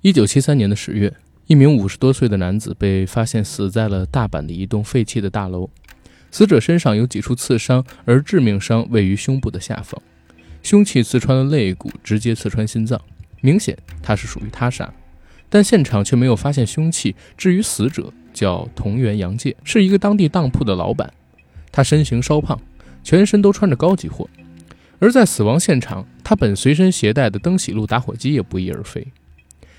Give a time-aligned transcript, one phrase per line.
[0.00, 1.12] 一九七三年的十月，
[1.48, 5.68] 一名五十多岁的男子被发现死在了大阪的一栋废弃的大楼。
[6.30, 10.00] 死者身上有几处刺伤，而致命伤位于胸部的下方，
[10.62, 13.00] 凶器刺穿了肋骨，直接刺穿心脏，
[13.40, 14.88] 明显他是属于他杀。
[15.48, 17.16] 但现场却没有发现凶器。
[17.36, 21.12] 至于死者，叫同源洋介，是一个当地当铺的老板。
[21.72, 22.56] 他身形稍胖，
[23.02, 24.28] 全身都穿着高级货。
[25.00, 29.04] 而在死亡现场，他本随身携带的登喜路打火机也不翼而飞。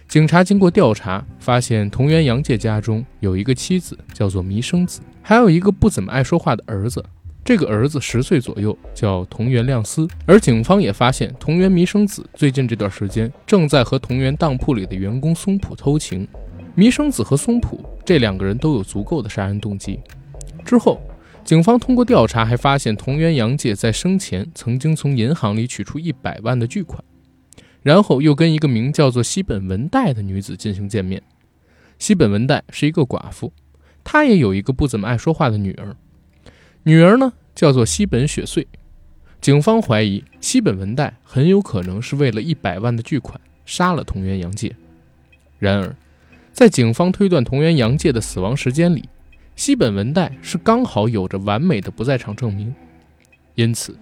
[0.10, 7.06] 警察经过调查，发现同源洋介家中有一个妻子，叫做弥生子，还有一个不怎么爱说话的儿子。
[7.46, 10.08] 这个儿子十岁左右，叫同源亮司。
[10.26, 16.28] 而警方也发现，同源弥生子最近这段时间正在和同源当铺里的员工松浦偷情。
[16.74, 20.00] 弥生子和松浦这两个人都有足够的杀人动机。
[20.66, 21.00] 之后，
[21.44, 27.00] 警方通过调查还发现，同源洋介在生前曾经从银行里取出一百万的巨款。
[27.82, 31.22] 然后又跟一个名叫做西本文代的女子进行见面。
[31.98, 33.52] 西本文代是一个寡妇，
[34.04, 35.96] 她也有一个不怎么爱说话的女儿，
[36.84, 38.68] 女儿呢叫做西本雪穗。
[39.42, 44.76] 警方怀疑西本文代很有可能是为了一百万的巨款杀了同源洋介。
[45.58, 45.96] 然而，
[46.52, 49.08] 在警方推断同源洋介的死亡时间里，
[49.56, 52.74] 西本文代是刚好有着完美的不在场证明，
[53.56, 53.98] 因此。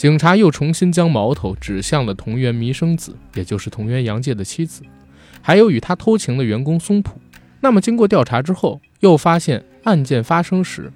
[0.00, 4.82] 警察又重新将矛头指向了同源弥生子，也就是同源洋介的妻子，
[5.42, 7.20] 还有与他偷情的员工松浦。
[7.60, 10.90] 那么，经过调查之后，又发现案件发生时，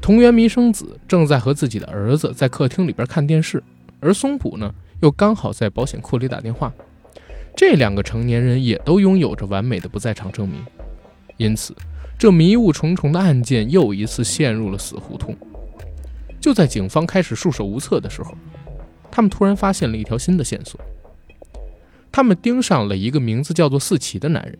[0.00, 3.60] 同源弥生子正在和自己的儿子在客厅里边看电视，
[3.98, 6.72] 而松浦呢，又刚好在保险库里打电话。
[7.56, 10.64] 这两个成年人也都拥有着完美的不在场证明，
[11.36, 11.74] 因此，
[12.16, 15.36] 这迷雾重重的案件又一次陷入了死胡同。
[16.46, 18.32] 就在警方开始束手无策的时候，
[19.10, 20.80] 他们突然发现了一条新的线索。
[22.12, 24.58] 他们盯上了一个名字叫做四奇的男人。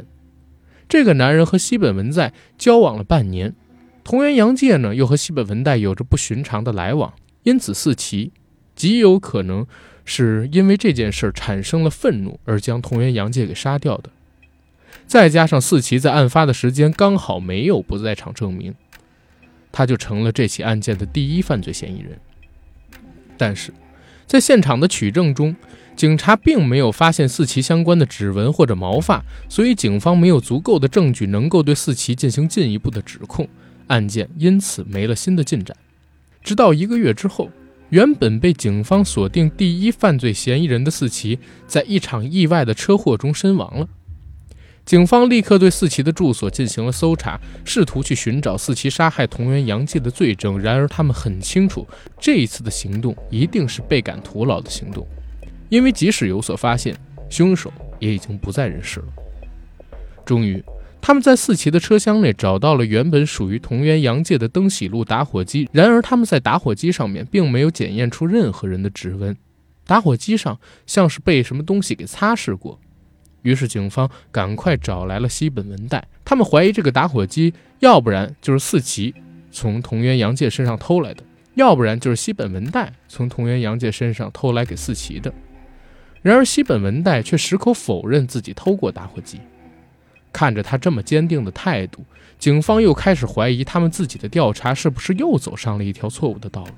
[0.88, 3.54] 这个男人和西本文在交往了半年，
[4.02, 8.32] 同源洋介呢又和西本文代有着不寻常的来往，因此四奇
[8.74, 9.64] 极有可能
[10.04, 14.10] 是因为这件事产生了愤怒而将同源洋介给杀掉的。
[15.06, 18.74] 再加上四奇在案发的时间刚好没有不在场证明。
[19.76, 22.18] 他就成了这起案件的第一犯罪嫌疑人。
[23.36, 23.74] 但是，
[24.26, 25.54] 在现场的取证中，
[25.94, 33.46] 警察并没有发现四奇相关的指纹或者毛发，所以警方没有足够的证据能够对四奇进行进一步的指控，
[33.88, 35.76] 案件因此没了新的进展。
[36.42, 37.50] 直到一个月之后，
[37.90, 43.86] 原本被警方锁定第一犯罪嫌疑人的四奇，在一场意外的车祸中身亡了。
[44.86, 50.56] 警方立刻对四奇的住所进行了搜查，试图去寻找四奇杀害同源洋介的罪证。
[50.56, 51.84] 然而，他们很清楚，
[52.20, 55.04] 这一次的行动一定是倍感徒劳的行动，
[55.68, 56.96] 因为即使有所发现，
[57.28, 59.06] 凶手也已经不在人世了。
[60.24, 60.62] 终于，
[61.00, 65.68] 他们在四奇的车厢内找到了原本属于同源洋介的登喜路打火机。
[65.72, 69.36] 然而，他们在打火机上面并没有检验出任何人的指纹，
[69.84, 72.78] 打火机上像是被什么东西给擦拭过。
[73.46, 76.04] 于是，警方赶快找来了西本文代。
[76.24, 79.14] 他们怀疑这个打火机，要不然就是四奇
[79.52, 81.22] 从同源洋介身上偷来的，
[81.54, 85.32] 要不然就是西本文代从同源洋介身上偷来给四奇的。
[86.22, 89.38] 然而，西本文代却矢口否认自己偷过打火机。
[90.32, 92.04] 看着他这么坚定的态度，
[92.40, 96.70] 警方又开始怀疑他们自己的调查是不是又走上了一条错误的道路。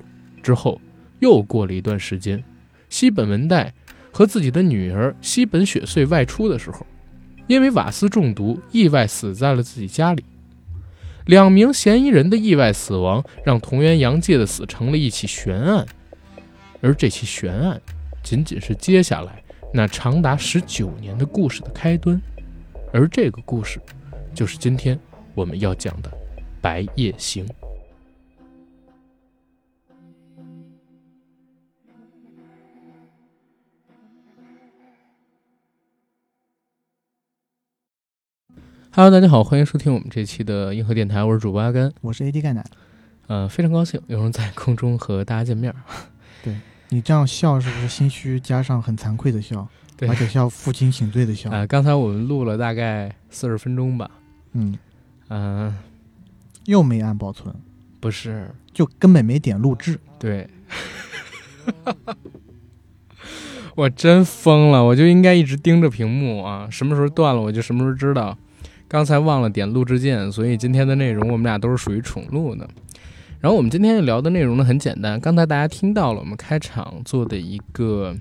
[0.43, 0.78] 之后，
[1.21, 2.45] 又过了一段时间，
[2.91, 3.73] 西本文代。
[4.13, 6.87] 和自己的女儿西本雪穗外出的时候，
[7.47, 10.25] 因为瓦斯中毒意外死在了自己家里。
[11.27, 15.87] 两名嫌疑人的意外死亡，让同源洋介的死成了一起悬案，
[16.81, 17.81] 而这起悬案
[18.23, 19.43] 仅仅是接下来
[19.73, 22.21] 那长达十九年的故事的开端，
[22.93, 23.79] 而这个故事，
[24.35, 24.99] 就是今天
[25.35, 26.11] 我们要讲的
[26.63, 27.47] 《白夜行》。
[38.98, 42.65] Hello，大家好，欢迎收听我们这期的硬核电台，我是主播阿甘，我是 AD 钙奶，
[43.28, 45.72] 呃，非常高兴有人在空中和大家见面。
[46.42, 46.56] 对
[46.89, 49.68] 你这样笑是不是心虚加上很惭愧的笑？
[49.97, 51.48] 对，而且像负荆请罪的笑。
[51.48, 54.10] 啊， 刚才我们录了大概四十分钟吧。
[54.54, 54.77] 嗯
[55.28, 55.72] 嗯，
[56.65, 57.54] 又没按保存，
[58.01, 60.01] 不是，就根本没点录制。
[60.18, 60.51] 对，
[63.77, 68.36] 我真疯了，我就应该一直盯着屏幕啊，什么时候断了我就什么时候知道。
[68.89, 72.67] 刚才忘了点录制键，所以今天的内容我们俩都是属于重录的。
[73.39, 78.17] 然后我们今天聊的内容呢很简单，刚才大家听到了我们开场做的一个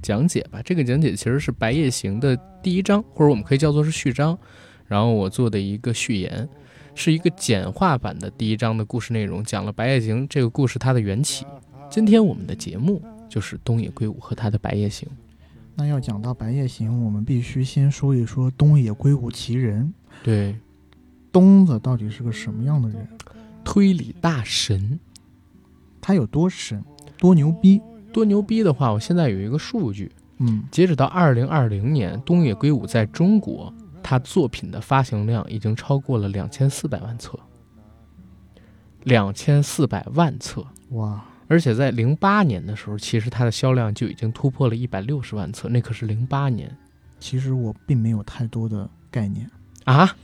[0.00, 0.62] 讲解吧。
[0.64, 4.38] 这个讲解其实是《白夜行》的第一章，或者我们可以叫做是序章。
[4.86, 6.48] 然后我做的一个序言，
[6.94, 11.44] 是一个简化版的第一章的故事内容，讲了《白夜行》这个故事它的缘起。
[11.90, 15.08] 今天我们的节目就是东野圭吾和他的《白夜行》。
[15.74, 19.92] 那要讲到《白夜行》，我们必须先说一说东野圭吾其人。
[20.22, 20.56] 对，
[21.30, 23.08] 东子到底是个什么样的人？
[23.64, 24.98] 推理大神。
[26.00, 26.82] 他有多神？
[27.18, 27.80] 多牛逼？
[28.12, 33.72] 多牛逼的话，我现在有一个数据，嗯，截止到二零二零年，东野圭吾在中国。
[34.04, 37.38] 他作品的发行量已经超过了两千四百万册，
[39.04, 41.24] 两千四百万册哇！
[41.46, 46.76] 而且在零八年的时候，其实它的销量就已经突破了一百六十万册，那可是零八年。
[47.20, 49.48] 其实我并没有太多的概念
[49.84, 50.14] 啊，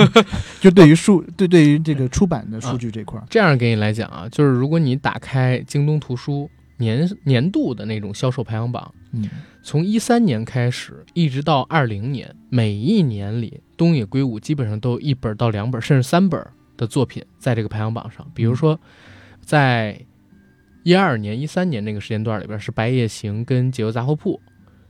[0.60, 9.28] 就对于数对对于这个出版的数据这块儿，这样给你来讲啊，就是如果你打开京东图书年年度的那种销售排行榜，嗯。
[9.66, 16.38] 从一三年开始，一直到二零年，每一年里，东野圭吾基本上都有一本到两本，甚至三本
[16.76, 18.30] 的作品在这个排行榜上。
[18.34, 18.78] 比如说，
[19.40, 19.98] 在
[20.82, 24.38] 一二年、一三年那个时间段里边是《白夜行》跟《解忧杂货铺》，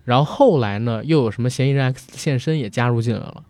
[0.02, 3.44] 然后后来呢，又有什么《嫌疑人 X 现身》也加入进来了。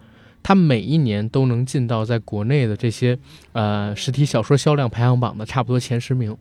[0.44, 3.18] 他每一年都能进到在国内的这些
[3.52, 6.36] 呃实体小说销量排行榜的差不多前十名。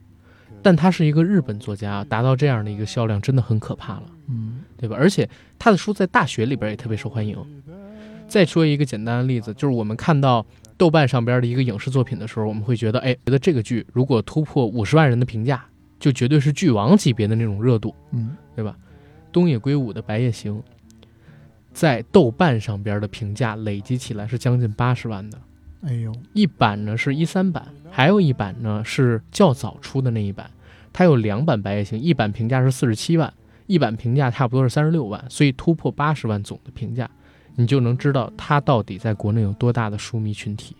[0.62, 4.96] 但他是一个日本作家，达到这样的一个销量真的很可怕了，嗯，对吧？
[4.98, 5.30] 而且
[5.60, 7.38] 他的书在大学里边也特别受欢迎。
[8.30, 10.46] 再说一个简单的例子，就是我们看到
[10.78, 15.66] 豆瓣上边的一个影视作品的时候，我们会觉得，哎，觉得这个剧如果突破五十万人的评价，
[16.00, 18.76] 就绝对是剧王级别的那种热度，嗯，对吧？
[19.34, 20.56] 东野圭吾的《白夜行》
[21.74, 25.38] 在豆瓣上边的评价累积起来是将近八十万的。
[25.82, 30.50] 哎呦，一版呢是一三版，还有一版呢是较早出的那一版，
[30.94, 33.34] 它有两版《白夜行》，一版评价是四十七万，
[33.68, 37.10] 一版评价差不多是三十六万，所以突破八十万总的评价，
[37.56, 40.76] 你就能知道它到底在国内有多大的书迷群体。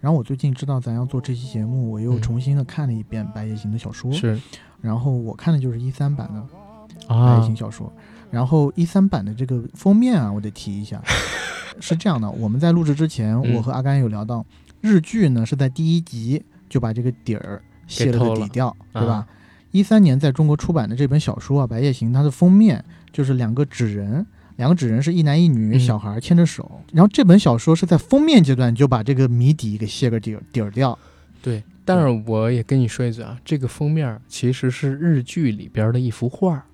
[0.00, 4.38] 然后我最近知道咱要做这期节目，我又重新的看了一遍《白夜行》的小说，是，
[4.82, 6.40] 然后我看的就是一三版的
[7.08, 7.90] 《白夜行》小说，
[8.30, 11.02] 然后一三版的这个封面啊，我得提一下。
[11.78, 14.44] 是这样的，我们在录制之前，我和阿甘有聊到，
[14.80, 19.26] 日剧呢是在第一集就把这个底儿卸了个底调，对吧？
[19.72, 22.82] 一三年在中国出版的这本小说啊，《白夜行》，它的封面
[23.12, 24.24] 就是两个纸人，
[24.56, 26.80] 两个纸人是一男一女，小孩牵着手。
[26.94, 30.98] 然后这本小说是在封面阶段就把这个谜底给卸个底儿底儿掉。
[31.42, 36.64] 对，但是我也跟你说一句啊，这个封面其实是日剧里边的一幅画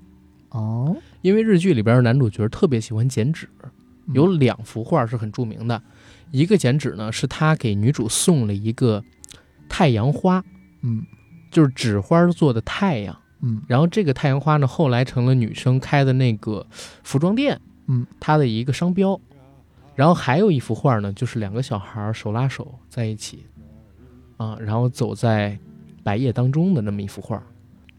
[0.51, 3.49] 哦，因为日剧里边的男主角特别喜欢剪纸。
[4.13, 5.81] 有两幅画是很著名的，
[6.33, 9.03] 一个剪纸呢是他给女主送了一个
[9.69, 10.45] 太阳花，
[10.83, 11.07] 嗯，
[11.53, 16.67] 就是纸花做的太阳，嗯，然后这个太阳花呢后来成了女生开的那个
[17.05, 19.19] 服装店，嗯，它的一个商标。
[19.95, 23.47] 然后还有一幅画呢，就是两个小孩手拉手在一起，
[24.37, 25.57] 啊，然后走在
[26.03, 27.41] 白夜当中的那么一幅画。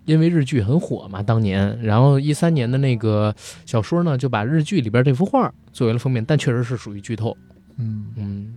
[0.06, 3.34] 因为日剧很火嘛，当年，然后一三年的那个
[3.66, 7.36] 小说呢，就把日剧里边这幅画作为了封面，但确实是属于剧透。
[7.78, 8.56] 嗯嗯。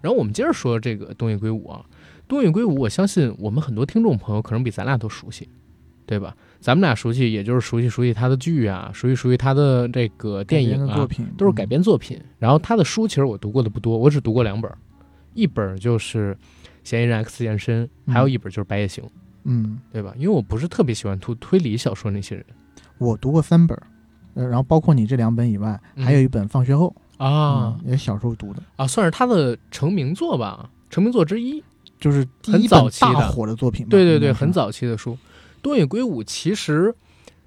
[0.00, 1.84] 然后我们接着说这个东野圭吾啊，
[2.28, 5.48] 东野圭吾，我相信我们很多听众朋友可能比咱俩都熟悉，
[6.04, 6.36] 对吧？
[6.60, 12.20] 咱们俩熟悉，也就是熟悉熟悉他的剧啊，熟悉熟悉他的这个电影啊，都是改编作品。
[12.38, 14.70] 然后他的书其实我读过的不多，我只读过两本，
[15.34, 16.34] 一本就是
[16.84, 19.02] 《嫌疑人 X 现身》，还有一本就是《白夜行》。
[19.06, 19.12] 嗯，
[19.92, 20.12] 对吧？
[20.16, 22.44] 因为我不是特别喜欢读推理小说那些人。
[22.98, 23.78] 我读过三本，
[24.34, 31.62] 呃，然后包括你这两本以外，还有一本《放学后》啊，也小时候读的啊，算是他的成名作吧，成名作之一，
[32.00, 33.86] 就是很早期大火的作品。
[33.88, 35.16] 对对对，很早期的书。
[35.62, 36.94] 东野圭吾其实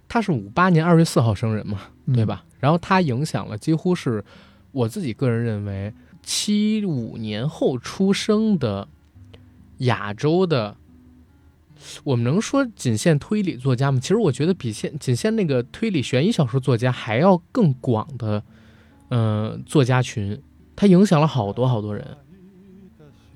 [0.07, 1.79] 他是五八年二月四号生人嘛，
[2.13, 2.45] 对吧？
[2.59, 4.23] 然后他影响了几乎是
[4.71, 8.87] 我自己个人认为七五年后出生的
[9.79, 10.75] 亚洲的。
[12.03, 13.99] 我们能说仅限推理作家吗？
[13.99, 18.43] 其实我觉得比限仅限那个推理悬疑小说作家还要更广的，
[19.09, 20.41] 嗯，作家群，
[20.75, 22.05] 他影响了好多好多人，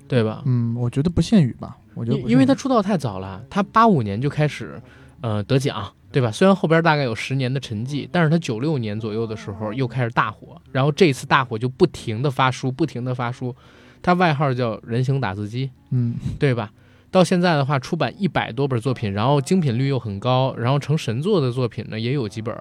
[0.06, 0.42] 对吧？
[0.44, 4.80] 嗯，我觉得不限于吧，我觉得因为他出道太早了，他八五年就开始，
[5.20, 6.30] 呃，得奖，对吧？
[6.30, 13.54] 虽然后边大概有十年的沉寂，但是他九六年左右的时候又开始大火，然后这次大火就不停的发书，不停的发书，
[14.02, 16.70] 他外号叫人形打字机，嗯，对吧？
[17.14, 22.52] 到现在的话，出版一百多本作品，然后精品率又很高，然后成神作的作品呢也有几本。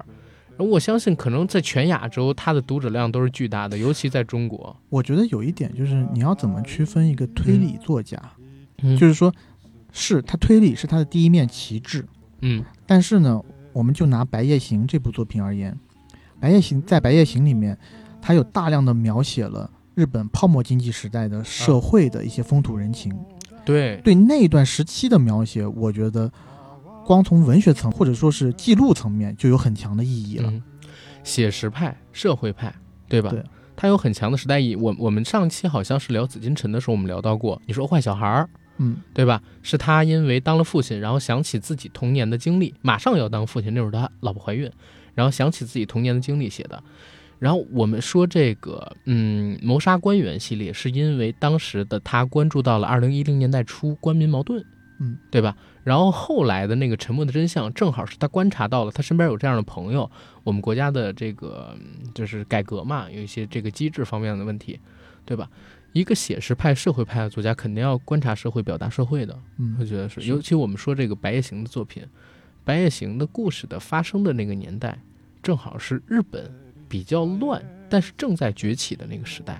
[0.59, 4.75] 我相信，可能在全亚洲，它的读者量都是巨大的，尤其在中国。
[4.89, 8.21] 我觉得有一点就是，你要怎么区分一个推理作家？
[8.83, 9.33] 嗯，就是说，
[9.91, 12.05] 是他推理是他的第一面旗帜，
[12.41, 13.41] 嗯，但是呢，
[13.73, 15.73] 我们就拿《白夜行》这部作品而言，
[16.39, 17.75] 《白夜行》在《白夜行》里面，
[18.21, 23.11] 它有大量的描写了日本泡沫经济时代的社会的一些风土人情。
[23.65, 26.31] 对对那段时期的描写，我觉得
[27.05, 30.51] 光从文学层或者说是记录层面就有很强的意义了。
[31.23, 32.73] 写实派、社会派，
[33.07, 33.29] 对吧？
[33.29, 33.41] 对，
[33.75, 34.75] 它有很强的时代意义。
[34.75, 38.49] 我我们上期好像是聊紫禁城的时候，我们聊到过，你说坏小孩儿。
[38.77, 39.41] 嗯，对吧？
[39.61, 44.69] 是他因为当了父亲，然后想起自己童年的经历，马上要当父亲，那会儿他老婆怀孕，
[45.13, 46.83] 然后想起自己童年的经历写的。
[47.43, 54.65] 然后我们说这个，嗯，谋杀官员系列，是因为当时的他关注到了二零一零年代初官民矛盾，
[55.01, 55.53] 嗯，对吧？
[55.83, 60.09] 然后后来的那个沉默的真相，正好是他观察到了他身边有这样的朋友，
[60.45, 61.75] 我们国家的这个
[62.15, 64.79] 就是改革嘛，有一些这个机制方面的问题，
[65.25, 65.49] 对吧？
[65.91, 69.37] 一个写实派、社会派的作家，肯定要观察社会、表达社会的。
[69.57, 70.21] 嗯，我觉得是。
[70.21, 72.03] 尤其我们说这个《白夜行》的作品，
[72.63, 74.97] 《白夜行》的故事的发生的那个年代，
[75.41, 76.49] 正好是日本
[76.93, 77.59] 比较乱，
[77.89, 79.59] 但是正在崛起的那个时代。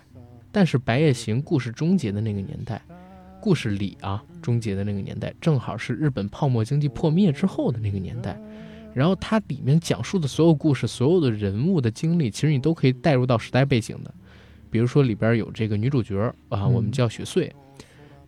[0.52, 2.80] 但是《白夜行》故事终结的那个年代，
[3.42, 8.40] 故事里啊终结的那个年代，正好是日本泡沫经济破灭之后的那个年代。
[8.94, 14.14] 然后它里面讲述的所有故事、所有的人物的经历，其实你都可以带入到时代背景的。
[14.70, 17.52] 比如说里边有这个女主角啊，我们叫雪穗，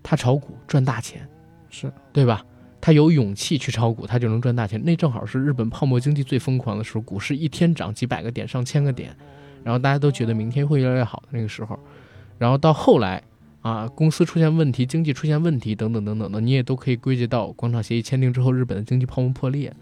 [0.01, 1.29] 她炒股赚大钱，
[1.69, 2.43] 是对吧？
[2.85, 4.79] 她有勇气去炒股，他就能赚大钱。
[4.85, 9.09] 那正好是日本泡沫经济最疯狂的时候，股市一天涨几百个点、上千个点，
[9.63, 11.79] 然后大家都觉得明天会越来越好的那个时候。
[12.37, 13.23] 然后到后来
[13.63, 19.73] 啊，公司出现问题，经济出现问题等等等等的，你也都可以归结到广场协议签订之后，日本的经济泡沫破裂，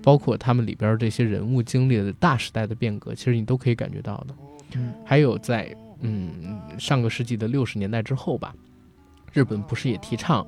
[0.00, 4.78] 包括他们里边这些人物经历的大时代的变革，其实你都可以感觉到的。
[5.04, 5.74] 还有在。
[6.06, 8.54] 嗯，上个世纪的六十年代之后吧，
[9.32, 10.46] 日本不是也提倡，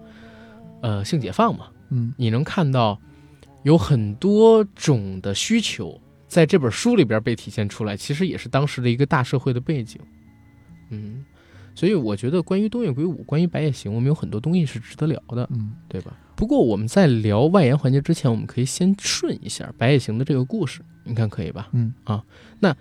[0.83, 1.67] 呃，性解放嘛？
[1.91, 2.99] 嗯，你能看到
[3.63, 10.01] 有很多种的需求在这本书里边被体现出来，其实也是当时的一个大社会的背景。
[10.91, 11.25] 嗯，
[11.75, 16.13] 所以我觉得关于东野圭吾，关于白夜行，我们有很多东西是值得聊的，嗯，对吧？
[16.37, 21.69] 不过我们在聊外延环节之前，我们可以先顺一下白夜行的这个故事，你看可以吧？
[21.73, 22.23] 嗯，啊，
[22.61, 22.77] 那。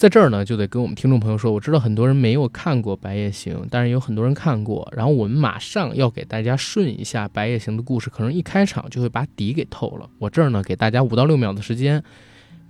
[0.00, 4.90] 在这儿呢，就得跟我们听众朋友说，我知道很多人没有看过《白夜行》，但是有很多人看过。
[4.96, 10.08] 然后我们马上要给大家顺一下《白夜行》的故事，可能一开场就会把底给透了。
[10.18, 12.02] 我这儿呢，给大家五到六秒的时间，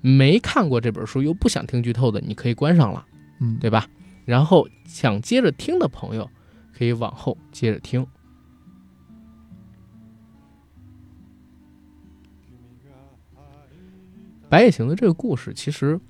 [0.01, 3.07] 没看过这本书又不想听剧透的，你可以关上了，
[3.39, 3.87] 嗯，对吧？
[4.25, 6.29] 然后想接着听的朋友，
[6.77, 8.03] 可以往后接着听。
[14.49, 16.01] 《白夜行》的这个故事其实。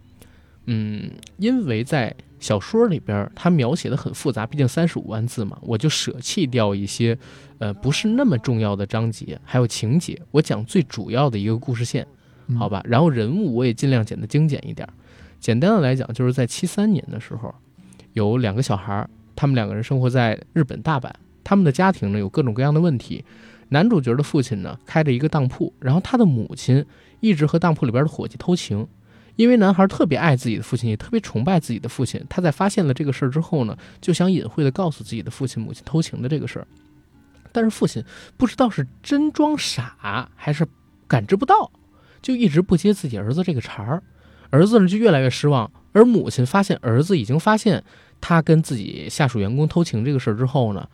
[0.72, 7.18] 嗯，因为在小说里边，它描写的很复杂，毕竟三十五万字嘛，我就舍弃掉一些，
[7.58, 12.06] 呃，不是那么重要的章节，还有情节，我讲最主要的一个故事线，
[12.56, 12.80] 好吧？
[12.84, 14.88] 然后人物我也尽量剪得精简一点。
[15.40, 17.52] 简单的来讲，就是在七三年的时候，
[18.12, 21.10] 有两个小孩，他们两个人生活在日本大阪，
[21.42, 23.24] 他们的家庭呢有各种各样的问题。
[23.70, 26.86] 男主角的父亲呢开着一个当铺，然后他的母亲
[27.18, 28.86] 一直和当铺里边的伙计偷情。
[29.40, 32.22] 因为男孩特别爱自己的父亲，也特别崇拜自己的父亲。
[32.28, 36.66] 他在发现了这个事儿之后呢，就想隐晦的告诉自己的父亲母亲偷情的这个事儿。
[37.50, 38.04] 但是父亲
[38.36, 40.66] 不知道是真装傻还是
[41.08, 41.70] 感知不到，
[42.20, 44.02] 就一直不接自己儿子这个茬儿。
[44.50, 45.72] 儿子呢就越来越失望。
[45.92, 47.82] 而母亲发现儿子已经发现
[48.20, 50.86] 他跟自己下属员工偷情这个事儿之后呢，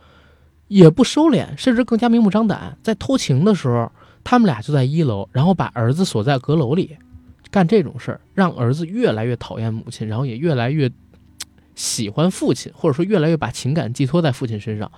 [0.69, 2.77] 也不收敛，甚至更加明目张胆。
[2.81, 3.91] 在偷情的时候，
[4.23, 6.97] 他们俩就在一楼，然后把儿子锁在阁楼里。
[7.57, 10.91] 干这种事儿，让儿子越来越讨厌母亲，然后也越来越
[11.73, 14.91] 喜欢父亲，或者说越来越把情感寄托在父亲身上。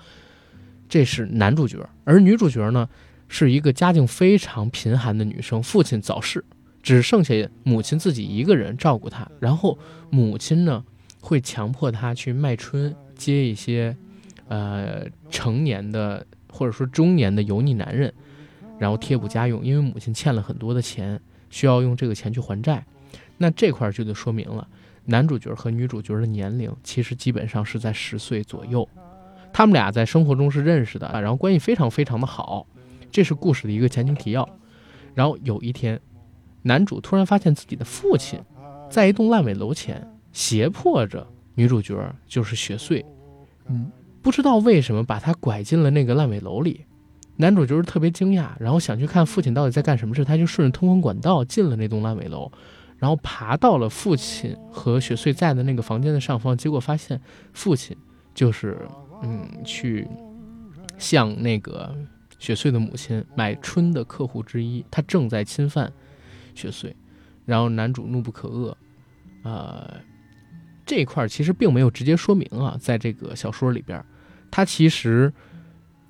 [0.90, 2.90] 这是男主角，而女主角呢，
[3.30, 6.44] 是一个家境非常贫寒的女生，父亲早逝，
[6.84, 9.26] 只剩下母亲自己一个人照顾她。
[9.40, 10.84] 然后母亲呢，
[11.22, 13.96] 会强迫她去卖春，接一些
[14.50, 18.14] 呃成年的或者说中年的油腻男人，
[18.78, 21.22] 然后贴补家用，因为母亲欠了很多的钱。
[21.50, 22.86] 需要用这个钱去还债，
[23.38, 24.68] 那这块就得说明了，
[25.06, 28.88] 男主角和女主角的年龄其实基本上是在十岁左右，
[29.52, 32.68] 他们俩在生活中是认识的啊，然后关系非常非常的好，
[33.12, 34.48] 这是故事的一个前情提要。
[35.16, 36.00] 然后有一天，
[36.62, 38.40] 男主突然发现自己的父亲
[38.90, 43.04] 在一栋烂尾楼前胁迫着女主角，就是雪穗，
[43.68, 43.92] 嗯，
[44.22, 46.86] 不知道为什么把她拐进了那个烂尾楼里。
[47.42, 52.52] 男主就是特别惊讶，然后想去看父亲到底在干什么事，他就顺着通风管道进了那栋烂尾楼，
[52.98, 57.20] 然后爬到了父亲和雪穗在的那个房间的上方，结果发现
[57.54, 57.96] 父亲
[58.34, 58.78] 就是
[59.24, 60.06] 嗯去
[60.98, 61.96] 向那个
[62.40, 65.90] 雪穗的母亲买春的客户之一，他正在侵犯
[66.54, 66.94] 雪穗，
[67.46, 68.76] 然后男主怒不可遏，
[69.44, 69.90] 呃，
[70.86, 74.04] 这一块其实并没有直接说明啊，在这个小说里边，
[74.52, 75.32] 他其实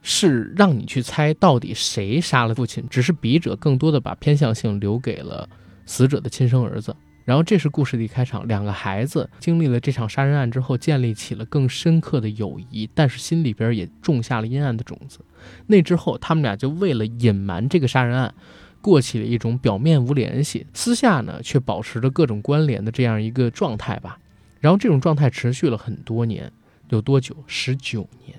[0.01, 5.47] 是让你去猜到底谁杀了父亲，只是笔者更多的把偏向性留给了
[5.85, 6.95] 死者的亲生儿子。
[7.25, 15.19] 然后这是故事的一开场，两个孩子经历了这场杀人案之后，建立起了更深刻的友谊，但是心里边也种下了阴暗的种子。
[15.67, 18.33] 那之后，他们俩就为了隐瞒这个杀人案，
[18.81, 24.17] 过起了一种表面无联系，私下呢却保持着各种关联的这样一个状态吧。
[24.59, 26.51] 然后这种状态持续了很多年，
[26.89, 27.35] 有多久？
[27.45, 28.38] 十九年。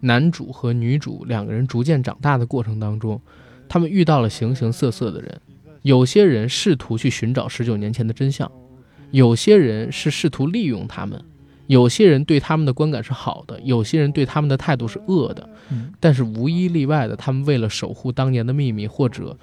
[0.00, 3.20] 男主和女主两个人逐渐长大的过程当中，
[3.68, 5.40] 他们遇到了形形色色的人。
[5.82, 8.50] 有些人试图去寻找十九年前的真相，
[9.10, 11.24] 有些人是试图利用他们，
[11.66, 15.48] 有些人对他们的观感是好的，有些人对他们的态度是恶的。
[16.00, 19.38] 但是无一例外的，他们为了守护当年的秘密，或者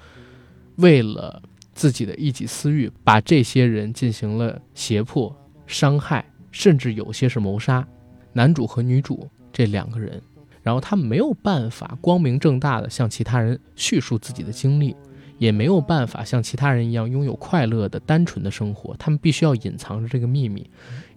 [0.76, 5.34] 为了自己的一己私欲，把这些人进行了胁迫、
[5.66, 7.86] 伤害，甚至有些是谋杀。
[8.32, 10.20] 男主和女主这两个人，
[10.66, 14.96] 然后他们没有办法光明正大的向其他人叙述自己的经历。
[15.38, 20.66] 也没有办法像其他人一样拥有快乐的、单纯的生活，他们必须要隐藏着这个秘密。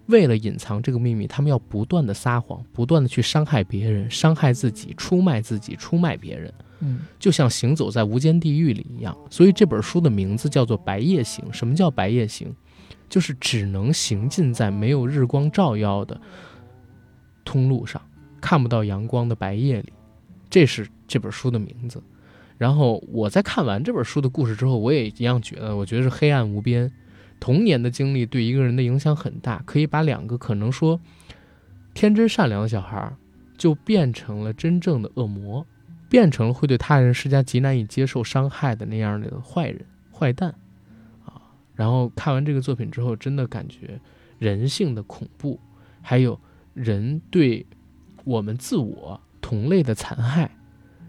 [0.08, 6.52] 为了隐藏这个秘密，他们要不断的撒谎，不断的去伤害别人、伤害自己、出卖自己、出卖别人。
[6.80, 9.16] 嗯，就像行走在无间地狱里一样。
[9.30, 11.42] 所以这本书的名字叫做《白夜行》。
[11.52, 12.54] 什么叫白夜行？
[13.08, 16.20] 就是只能行进在没有日光照耀的
[17.42, 18.02] 通路上，
[18.40, 19.92] 看不到阳光的白夜里。
[20.48, 22.02] 这是这本书的名字。
[22.58, 26.92] 然后我在看完这本书的故事之后，我也一样觉得，我觉得是黑暗无边。
[27.38, 31.00] 童年的经历对一个人的影响很大，可以把两个可能说
[31.94, 33.16] 天真善良的小孩，
[33.56, 35.66] 就变成了真正的恶魔，
[36.10, 40.54] 变成了会对他人施加极难以接受伤害的那样的坏人、坏蛋
[41.24, 41.40] 啊。
[41.74, 43.98] 然后看完这个作品之后，真的感觉
[44.38, 45.58] 人性的恐怖，
[46.02, 46.38] 还有
[46.74, 47.64] 人对
[48.24, 50.50] 我们自我同类的残害。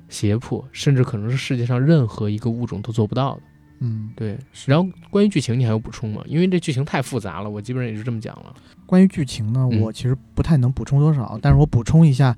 [0.10, 3.42] 胁迫，甚至可能是世界上任何一个物种都做不到的。
[3.80, 4.38] 嗯，对。
[4.66, 6.22] 然后关于剧情，你还有补充吗？
[6.28, 8.54] 因为这剧情太复杂了，我基本上也是这么讲了。
[8.86, 12.38] 关于剧情呢，我其实不太能补充多少，但是我补充一下，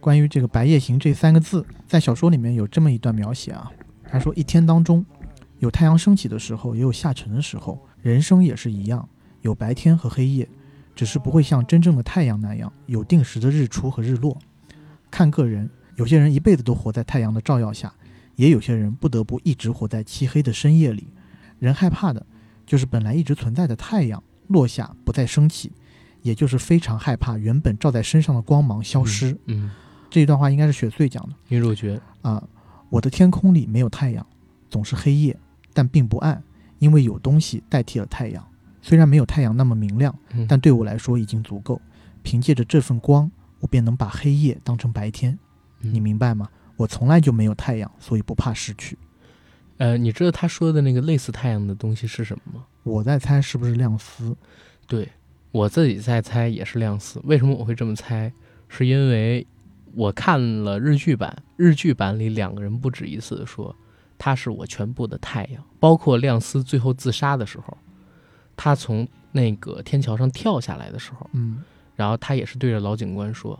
[0.00, 3.70] 关于这个“白夜行”这三个字，在小说里面有这么一段描写啊。
[4.10, 5.06] 他说：“一天当中，
[5.60, 7.80] 有太阳升起的时候，也有下沉的时候。
[8.02, 9.08] 人生也是一样，
[9.42, 10.46] 有白天和黑夜，
[10.94, 14.38] 只是不会像真正的太阳那样有定时的日出和日落。
[15.10, 17.94] 看个人。”有些人一辈子都活在太阳的照耀下，
[18.34, 21.06] 也有些人不得不一直活在漆黑的深夜里。
[21.60, 22.26] 人害怕的，
[22.66, 25.70] 就是本来一直存在的太阳落下不再升起，
[26.22, 29.38] 也就是非常害怕原本照在身上的光芒消失。
[29.46, 29.70] 嗯，
[30.10, 31.36] 这一段话应该是雪穗讲的。
[31.46, 32.42] 女主角啊，
[32.90, 34.26] 我的天空里没有太阳，
[34.68, 35.38] 总是黑夜，
[35.72, 36.42] 但并不暗，
[36.80, 38.44] 因为有东西代替了太阳。
[38.84, 40.14] 虽然没有太阳那么明亮，
[40.46, 41.80] 但对我来说已经足够。
[42.22, 45.38] 凭借着这份光，我便能把黑夜当成白天。
[45.80, 46.46] 你明白吗？
[46.76, 48.98] 我从来就没有太阳，所以不怕失去。
[49.78, 52.66] 呃，你知道他说的那个类似太阳的东西是什么吗？
[52.82, 54.36] 我在猜是不是亮丝？
[54.86, 55.08] 对
[55.50, 57.18] 我自己在猜也是亮丝。
[57.24, 58.30] 为什么我会这么猜？
[58.68, 59.46] 是因为
[59.94, 63.74] 我看了日剧版，日剧版里两个人不止一次的说
[64.18, 67.76] 他是我全部的太阳，包括亮丝最后自杀的时候，
[68.56, 71.62] 他从那个天桥上跳下来的时候，嗯，
[71.96, 73.58] 然后他也是对着老警官说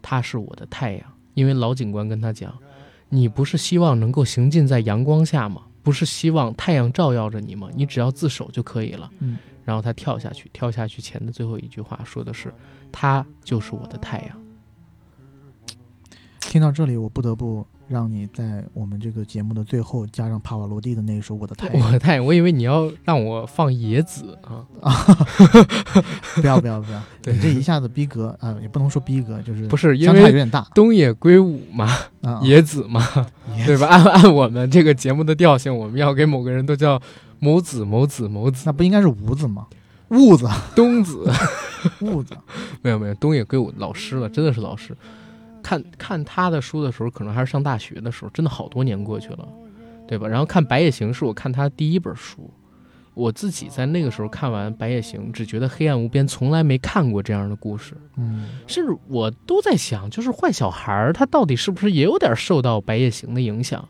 [0.00, 1.12] 他是我的太阳。
[1.34, 2.52] 因为老警官跟他讲
[3.08, 5.62] ：“你不是希望能够行进在阳光下吗？
[5.82, 7.68] 不是希望太阳照耀着你吗？
[7.74, 12.52] 你只要自首就可以了。”嗯，然后他跳下去，跳下去前的最后一句话说的是
[12.90, 14.42] ：“他就是我的太阳。”
[16.40, 17.64] 听到这里，我不得不。
[17.90, 21.82] 让你在我们这个节目的最后加上帕瓦罗蒂的那一首《我的太阳》。
[21.84, 24.92] 我的太阳，我以为你要让我放野子啊 啊！
[26.36, 27.02] 不要不要 不要！
[27.24, 30.64] 你这一下子逼格啊，也不能说逼格，就是不是因为有点大。
[30.72, 31.88] 东野圭吾嘛，
[32.42, 33.04] 野子嘛，
[33.66, 33.88] 对吧？
[33.88, 37.02] 按按我们这个节目的调性，我们要给某个人都叫
[37.40, 39.66] 某子某子某子，那不应该是吴子吗？
[40.10, 41.28] 兀子、东子、
[42.00, 42.36] 兀子，
[42.82, 44.96] 没有没有，东野圭吾老师了，真的是老师。
[45.62, 49.48] 看看他的书的时候，可能还是上大学的时候，真的好多年过去了，
[50.06, 50.26] 对吧？
[50.26, 52.50] 然后看《白夜行》是我看他第一本书，
[53.14, 57.94] 我自己在那个时候看完《白夜行》，只觉得黑暗无边，从来没看过这样的故事。
[58.16, 63.88] 嗯，甚至我都在想，就是坏小孩儿他到底是不是也有点受到《白夜行》的影响？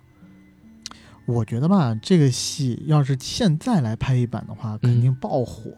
[1.26, 5.70] 我觉得吧，这个戏要是现在来拍一版的话，肯定爆火，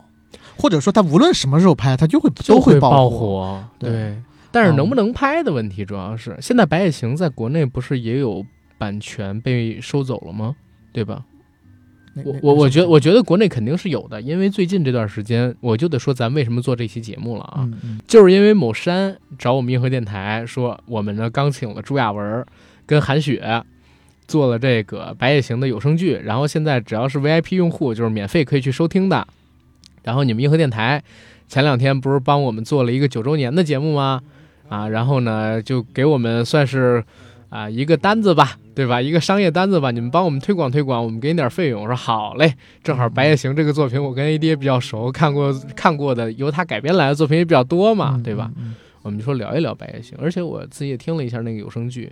[0.57, 4.21] 或者说他无论什么时候拍，他就会都会爆火，对。
[4.53, 8.45] 但是能不能拍的问题，主要是现在《白夜行》在国内不是也有
[8.79, 10.55] 版权被收走了吗？
[10.93, 11.25] 对吧？
[12.25, 17.67] 我我我觉得我觉得国内肯定是有的，因为最近这段时间，我就得说咱为什么做这期节目了啊，
[18.07, 22.45] 就是因为某山找我们硬核电台说，我们呢刚请了朱亚文
[22.85, 23.65] 跟韩雪
[24.29, 29.27] 做了这个《白夜行》的有声剧，然后现在只要是 VIP 用户，就是免费可以去收听的。
[30.03, 31.03] 然后你们硬核电台
[31.49, 34.21] 前两天不是帮我们做了一个九周年的节目吗？
[34.73, 37.05] 啊，然后呢就给我们算是。
[37.53, 39.03] 啊，一个单子吧，对吧？
[39.03, 41.83] 一个商业单子吧，你们帮我们推广推广，我们给你点费用。
[41.83, 48.51] 我说好嘞，正好《白夜行》这个作品，我跟 AD 也比较熟，看过看过的由他改编来的作品也比较多嘛，对吧？
[49.03, 52.11] 我们就说聊一聊《白夜行》，而且我自己也听了一下那个有声剧，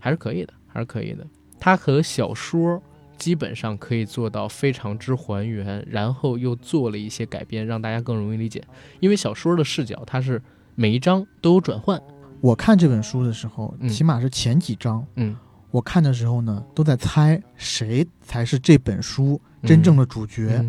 [0.00, 1.24] 还是可以的，还是可以的。
[1.60, 2.82] 它和小说
[3.16, 8.60] 基本上可以做到非常之还原，然后又做了一些改编，让大家更容易理解。
[8.98, 10.42] 因为小说的视角，它是
[10.80, 12.00] 每一章都有转换。
[12.40, 15.36] 我看这本书的时候，起码是前几章，嗯，
[15.70, 20.64] 我看的时候呢，都在猜谁才是这本书真正的主角。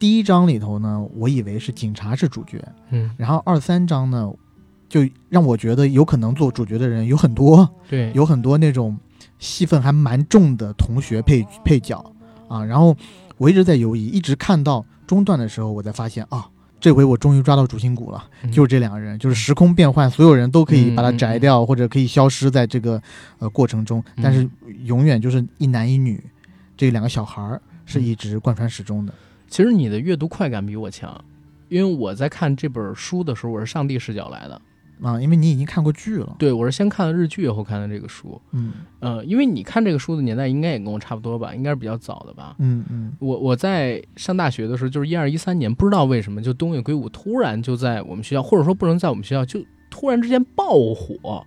[0.00, 4.28] 第一章里头呢，我以为是警察是主角，嗯，然后二三章呢，
[4.88, 8.98] 就让我觉得有可能做主角的人有很多，对， 有很多那种
[9.38, 12.04] 戏份还蛮重的同学配配角
[12.48, 12.64] 啊。
[12.64, 12.96] 然后
[13.36, 16.50] 我一直在犹豫，一直看到中段的时候，我才发现啊。
[16.80, 23.00] 这回我终于抓到主心骨了，就是这两个人，就是时空变换，所有人都可以把它摘掉，或者可以消失在这个
[23.38, 24.48] 呃过程中，但是
[24.84, 26.22] 永远就是一男一女，
[26.76, 29.12] 这两个小孩儿是一直贯穿始终的。
[29.48, 31.22] 其实你的阅读快感比我强，
[31.68, 34.60] 因为我在看这本书的时候，我是上帝视角来的。
[35.02, 36.36] 啊，因为你已经看过剧了。
[36.38, 38.40] 对，我是先看了日剧，以后看的这个书。
[38.52, 42.54] 嗯，呃，因为你看这个书的年代应该也跟我差不多吧，应该是比较早的吧。
[42.58, 43.12] 嗯嗯。
[43.18, 51.44] 我我在上大学的时候，就是一二一三年，不知道为什么就东野圭吾突然就在我们学校，或者说不能在我们学校，就突然之间爆火，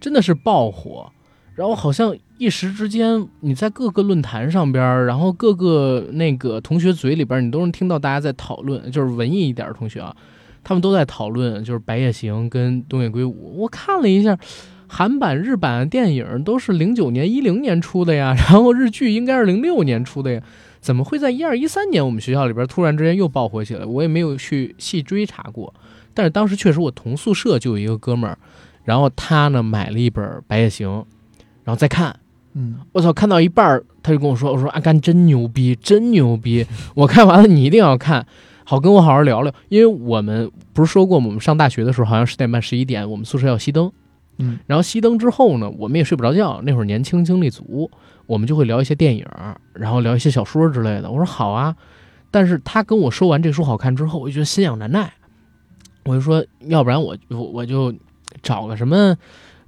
[0.00, 1.10] 真的是爆火。
[1.54, 10.16] 然后好像一时之间，你在各个论坛上边，然后各个那个同学嘴里边，你都能听到大家在讨论，就是文艺一点的同学啊。
[10.64, 13.60] 他们都在讨论，就是《白夜行》跟东野圭吾。
[13.62, 14.38] 我看了一下，
[14.86, 20.42] 韩版、日版的电影都是零九年、一零年出的呀， 然后日剧应该是零六年出的呀，
[20.80, 23.84] 怎么会在一二一三年我们学校里边突然之间又爆火起来？
[23.84, 25.72] 我也没有去细追查过，
[26.12, 28.36] 但是当时确实我同宿舍就有一个哥们儿，
[28.84, 30.88] 然后他呢买了一本《白夜行》，
[31.64, 32.14] 然后再看，
[32.54, 36.66] 嗯，我操，看到一半儿他就跟我说：“我说阿甘真牛逼，真牛逼！
[36.94, 38.26] 我看完了，你一定要看。”
[38.64, 41.26] 好，跟我好好聊聊，因为我们不是说过吗？
[41.26, 43.90] 我们上大学的时候，好像十点半、十一点，我们宿舍要熄灯。
[44.38, 46.60] 嗯，然后熄灯之后呢，我们也睡不着觉。
[46.62, 47.90] 那会儿年轻，精力足，
[48.26, 49.26] 我们就会聊一些电影，
[49.74, 51.10] 然后聊一些小说之类的。
[51.10, 51.76] 我说好啊，
[52.30, 55.12] 但是他跟我说完这书好看之后，我就觉得心痒难耐。
[56.04, 57.94] 我就说，要不然我我我就
[58.42, 59.16] 找个什么，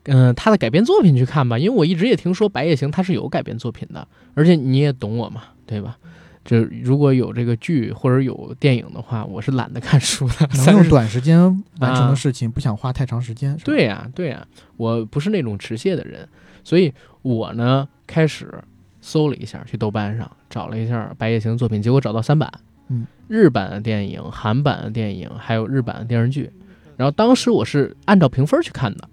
[0.04, 1.58] 嗯，他的改编作品去看吧。
[1.58, 5.98] 因为我一直也听说《白夜行》它是有改编作品的，而且你也懂我嘛，对吧？
[6.44, 10.46] 就如果有这个剧或者有电影的话，我是懒得看书的。
[10.66, 11.40] 能 用短时间
[11.80, 13.56] 完成的事情，不想花太长时间。
[13.64, 16.28] 对呀，对呀，我不是那种持械的人，
[16.62, 18.52] 所以我呢开始
[19.00, 22.52] 搜了一下，去豆瓣上找了一下《白夜行》作品，结果找到三版，
[22.88, 26.50] 嗯，日版的电影、韩版的电影，还有日版的电视剧。
[26.96, 29.08] 然后当时我是按照评分去看的。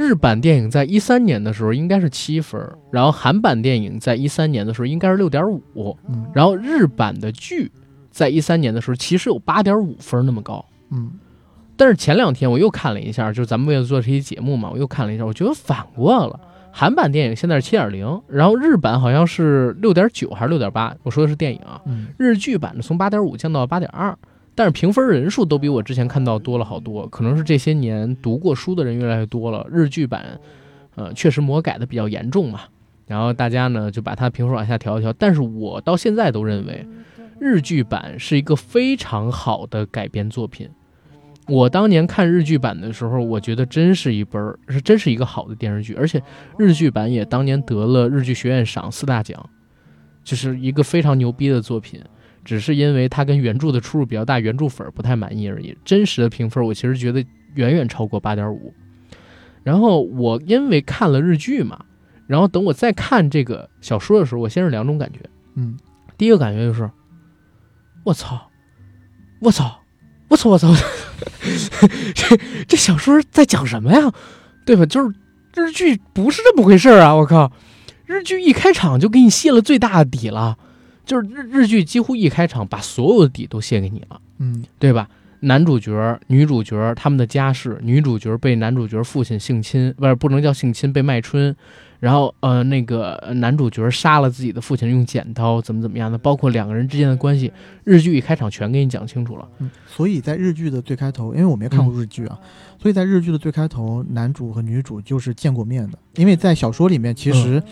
[0.00, 2.58] 日版电影在一三年的时候应该是七分，
[2.90, 5.94] 然后韩版电影在一三年的时候应该是六点五，
[6.32, 7.70] 然后日版的剧
[8.10, 11.12] 在一三年的时候其实有八点五分那么高，嗯，
[11.76, 16.40] 但是前两天我又看了一下，就是咱们为了做这期节目嘛，我又看了一下，我觉得反过了，
[16.72, 21.78] 韩版电影现在是七点零，然后日版好像是六点九还是六点八，我说的是电影啊，
[22.16, 24.16] 日剧版的从八点五降到了八点二。
[24.54, 29.66] 但是评分人数都比我之前看到多了好多，可能是这些年读过书的人越来越多了。
[29.70, 30.38] 日剧版，
[30.96, 32.60] 呃，确实魔改的比较严重嘛，
[33.06, 35.12] 然后大家呢就把它评分往下调一调。
[35.14, 36.86] 但是我到现在都认为，
[37.38, 40.68] 日剧版是一个非常好的改编作品。
[41.48, 46.22] 我当年看日剧版的时候，我觉得真是一本儿，是真是一个好的电视剧，而且
[46.58, 49.48] 日剧版也当年得了日剧学院赏四大奖，
[50.22, 52.00] 就是一个非常牛逼的作品。
[52.44, 55.76] 只是因为它跟原著的出入比较大，原著粉不太满意而已。
[55.84, 57.24] 真实的评分，我其实觉得
[57.54, 58.72] 远远超过八点五。
[59.62, 61.84] 然后我因为看了日剧嘛，
[62.26, 65.18] 然后等我再看这个小说的时候，我先是两种感觉。
[65.54, 65.76] 嗯，
[66.16, 66.90] 第一个感觉就是，
[68.04, 68.48] 我操，
[69.40, 69.80] 我操，
[70.28, 70.72] 我操，我操，
[72.14, 74.12] 这这小说在讲什么呀？
[74.64, 74.86] 对吧？
[74.86, 75.14] 就是
[75.54, 77.14] 日剧不是这么回事啊！
[77.14, 77.52] 我靠，
[78.06, 80.56] 日剧一开场就给你泄了最大的底了。
[81.10, 85.08] 就是日日剧几乎一开场把所有的底都卸给你了，嗯，对吧？
[85.40, 91.56] 男主角、女主角他们的家世，女主角被男主角父亲性侵，不是不能叫性侵，被卖春，
[91.98, 99.48] 然后呃，那个男主角杀了自己的父亲，用剪刀怎么怎么样的，包括两个人之间的关系，日剧一开场全给你讲清楚了。
[99.58, 102.38] 嗯，所以在日剧的最开头，因为我没看过日剧啊，
[102.80, 105.98] 所以在日剧的最开头，男主和女主就是见过面的。
[106.14, 107.62] 因为在小说里面，其实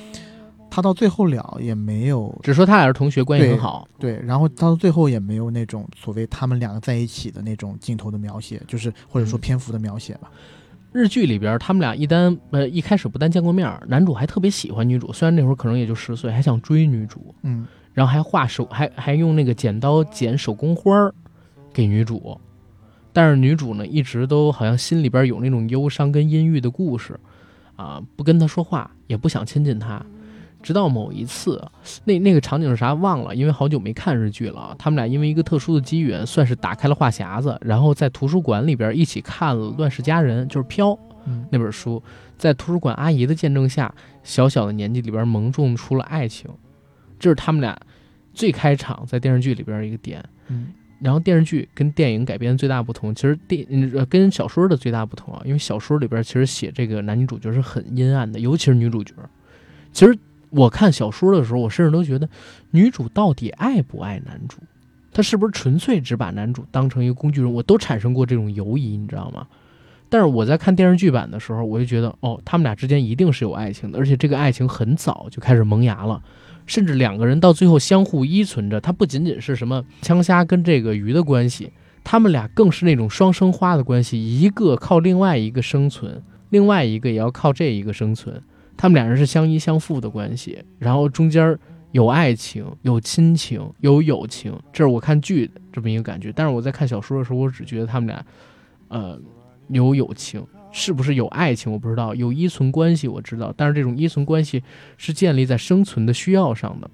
[0.70, 3.88] 他到最后了也没有，只说他俩是同学，关系很好。
[3.98, 10.30] 对，然后到最后也没有那种所谓他们两个在一起的那种镜头的描写，就是或者说篇幅的描写吧。
[10.92, 21.14] 日剧里边，他们俩一单呃一开始不但见过面，男主还特别喜欢女主，虽然那会儿可能也就十岁，还想追女主，嗯，然后还画手，还还用那个剪刀剪手工花儿
[21.72, 22.40] 给女主，
[23.12, 27.20] 但是女主呢一直都好像心里边有那种忧伤跟阴郁的故事，
[27.76, 30.04] 啊，不跟他说话，也不想亲近他。
[30.62, 31.62] 直到某一次，
[32.04, 34.74] 那那个场景是啥忘了，因为好久没看日剧了。
[34.78, 40.90] 他们俩因为一个特殊的机缘，算是打开了话匣子，然后在图书馆里边一起看了《乱世佳人》，就是《飘》
[41.50, 42.02] 那本书。
[42.36, 43.92] 在图书馆阿姨的见证下，
[44.22, 46.48] 小小的年纪里边萌种出了爱情。
[47.18, 47.76] 这是他们俩
[48.32, 50.24] 最开场在电视剧里边一个点。
[50.48, 50.68] 嗯，
[51.00, 59.14] 然后电视剧跟电影改编最大不同，其实电呃跟小说的最大不同啊，因为小说里边其实写这个男女主角是很阴暗的，尤其是女主角，
[59.92, 60.18] 其实。
[60.50, 62.28] 我看小说的时候，我甚至都觉得，
[62.70, 64.58] 女主到底爱不爱男主？
[65.12, 67.52] 她是不是纯粹只把男主当成一个工具人？
[67.52, 69.46] 我都产生过这种犹疑，你知道吗？
[70.10, 76.22] 但是我在看电视剧版的时候，我就觉得，哦，他们俩之间一定是有爱情的，而且这个爱情很早就开始萌芽了，
[76.64, 78.80] 甚至两个人到最后相互依存着。
[78.80, 81.72] 它不仅仅是什么枪虾跟这个鱼的关系，
[82.04, 88.40] 他们俩更是那种双生花的关系，一个靠另外一个生存，另外一个也要靠这一个生存。
[88.78, 91.58] 他们俩人是相依相附的关系，然后中间
[91.90, 96.32] 有爱情、有亲情、有友情，这是我看剧这么一个感觉。
[96.32, 98.24] 但是我在看小说的时候，我只觉得他们俩，
[98.86, 99.20] 呃，
[99.68, 104.62] 有友情，是不是有爱情我不知道，有依存关系我知道，但是这种依存关系
[104.96, 106.90] 是建立在生存的需要上的。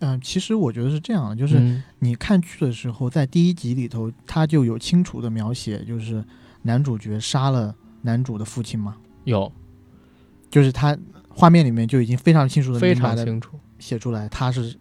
[0.00, 6.22] 嗯，其实我觉得是这样的，就是你看剧的时候，在第一集里头，他就有清楚的描写，就是
[6.62, 8.96] 男主角杀了男主的父亲吗？
[9.24, 9.50] 有。
[10.52, 10.96] 就是他
[11.30, 14.76] 画面里面就已经非常清楚的、非常清楚写出来，他是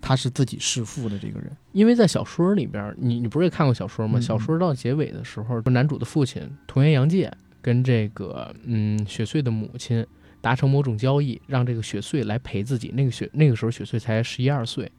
[0.00, 1.56] 他是自己弑父的这个人。
[1.70, 4.20] 因为在小说里边，你你不是也看过小说吗？
[4.20, 10.04] 小说到结尾的时候，男主的父亲桐原洋介跟这个嗯雪穗的母亲
[10.40, 12.90] 达成某种交易，让这个雪穗来陪自己。
[12.92, 14.90] 那个雪那个时候雪穗才十一二岁，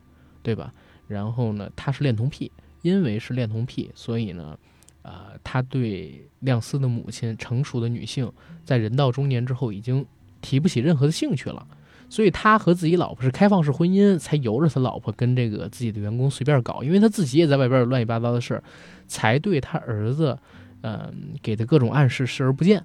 [0.41, 0.73] 对吧？
[1.07, 2.49] 然后呢，他是恋童癖，
[2.81, 4.57] 因为是恋童癖，所以呢。
[5.05, 8.31] 呃，他对亮司的母亲，成熟的女性，
[8.63, 10.05] 在人到中年之后，已经
[10.43, 11.65] 提不起任何的兴趣了。
[12.09, 18.63] 所以他和自己老婆是开放式婚姻，才由着他老婆跟这个自己的员工随便搞，因为他自己也在外边有乱七八糟的事儿，
[19.07, 20.37] 才对他儿子，
[20.81, 22.77] 嗯，给的各种暗示视而不见，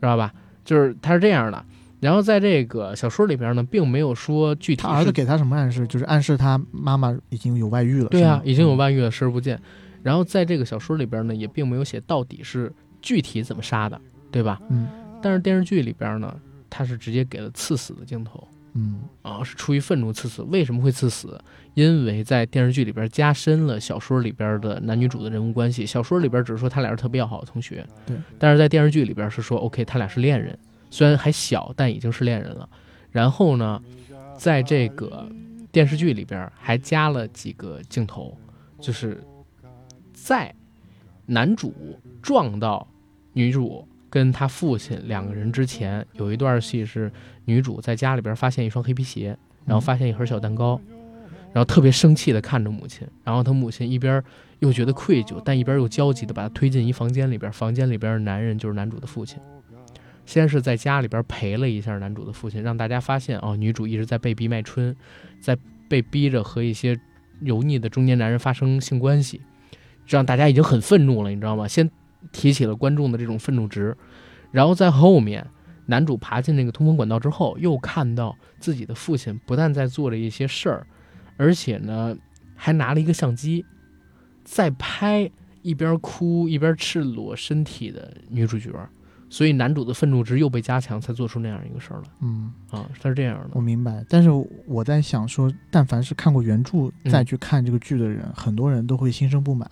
[0.00, 0.34] 知道吧？
[0.64, 1.64] 就是他是这样的。
[2.00, 4.82] 然后在这个小说里边呢，并没有说具体。
[4.82, 5.86] 他儿子给他什么暗示？
[5.86, 8.08] 就是暗示他妈妈已经有外遇了。
[8.08, 9.60] 对啊，已经有外遇了，视而不见。
[10.02, 14.00] 然后在这个小说里边呢，也并没有写到底是具体怎么杀的，
[14.32, 14.60] 对吧？
[14.70, 14.88] 嗯。
[15.22, 16.34] 但是电视剧里边呢，
[16.68, 18.46] 他是直接给了刺死的镜头。
[18.74, 19.00] 嗯。
[19.22, 20.42] 啊，是出于愤怒刺死。
[20.42, 21.38] 为什么会刺死？
[21.74, 25.86] 因为在电视剧里边加深了小说里边的男女主的人物关系。
[25.86, 27.86] 小说里边只是说他俩是特别要好的同学。
[28.06, 28.16] 对。
[28.38, 30.58] 但是在电视剧里边是说，OK，他俩是恋人，
[30.90, 32.68] 虽然还小，但已经是恋人了。
[33.10, 33.82] 然后呢，
[34.36, 35.28] 在这个
[35.72, 38.36] 电视剧里边还加了几个镜头，
[38.80, 39.22] 就是。
[40.22, 40.54] 在
[41.24, 41.74] 男主
[42.20, 42.86] 撞到
[43.32, 47.10] 女主跟他父亲两个人之前，有一段戏是
[47.44, 50.80] 女主在家里边发现一双黑皮鞋，然后发现一盒小蛋糕，
[51.52, 54.22] 然后特别生气的看着母亲，然后他母亲一边
[54.58, 59.38] 又觉得愧疚，但一边又焦急的把他推进一房间里边，房间里边的男人就是男主的父亲。
[60.26, 64.94] 先是在家里边陪了一下男主的父亲，让大家发现哦，女主一直在被逼卖春，
[65.40, 65.56] 在
[65.88, 66.98] 被逼着和一些
[67.40, 69.40] 油腻的中年男人发生性关系。
[70.06, 71.68] 让大家已经很愤怒了，你知道吗？
[71.68, 71.88] 先
[72.32, 73.96] 提起了观众的这种愤怒值，
[74.50, 75.46] 然后在后面，
[75.86, 80.86] 男主爬进那个通风管道之后，又看到自己的父亲不但在做着一些事儿，
[81.36, 82.16] 而且呢，
[82.54, 83.64] 还拿了一个相机，
[84.44, 85.30] 在拍
[85.62, 88.70] 一边哭一边赤裸身体的女主角。
[89.30, 92.08] 所以男主的愤怒值又被加强，才做出那样一个事儿来。
[92.20, 93.50] 嗯啊，他是这样的。
[93.52, 94.28] 我明白，但是
[94.66, 99.70] 我在想说，但凡是看过原著再去看这个剧的人，很多人都会心生不满。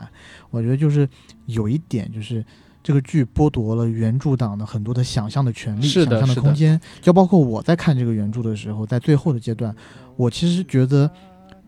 [0.51, 1.07] 我觉得就是
[1.47, 2.43] 有一点，就是
[2.83, 6.81] 这个剧剥夺了原著党的很多的想象的权利、想象的空间。
[7.03, 9.75] 就包括我在看这个原著的时候，在最后的阶段，
[10.17, 11.11] 我其实觉得，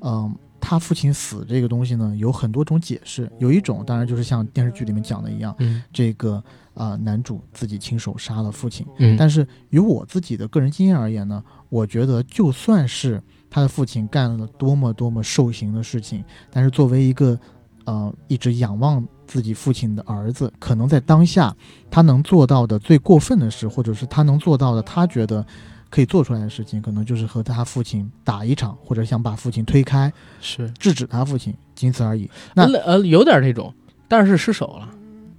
[0.00, 0.32] 嗯。
[0.62, 3.26] 他父亲死这个东西呢，有很多种解释。
[3.38, 8.86] 有一种当然就是像电视剧里面讲的一样，嗯这个啊、男主自己亲手杀了父亲。
[8.98, 17.38] 嗯，但是于我自己的个人经验而言呢，我觉得就算是他的父亲干了多么多么受刑的事情，但是作为一个
[17.84, 21.54] 呃一直仰望自己父亲的儿子，可能在当下
[21.90, 25.44] 他能做到的最过分的事，或者是他能做到的他觉得
[25.90, 32.30] 可以做出来的事情，可能就是和他父亲打一场，或者想把父亲推开，是制止他父亲，仅此而已。
[32.54, 33.74] 那呃呃有点那种，
[34.08, 34.88] 但是失手了。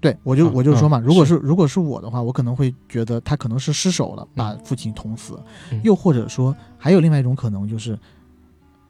[0.01, 1.35] 对，我就嗯我就说嘛，嗯如果是。
[1.35, 5.39] 如果是我的话，我可能会觉得他可能是失手了，把父亲捅死，
[5.71, 5.79] 嗯。
[5.83, 7.97] 又或者说还有另外一种可能就是，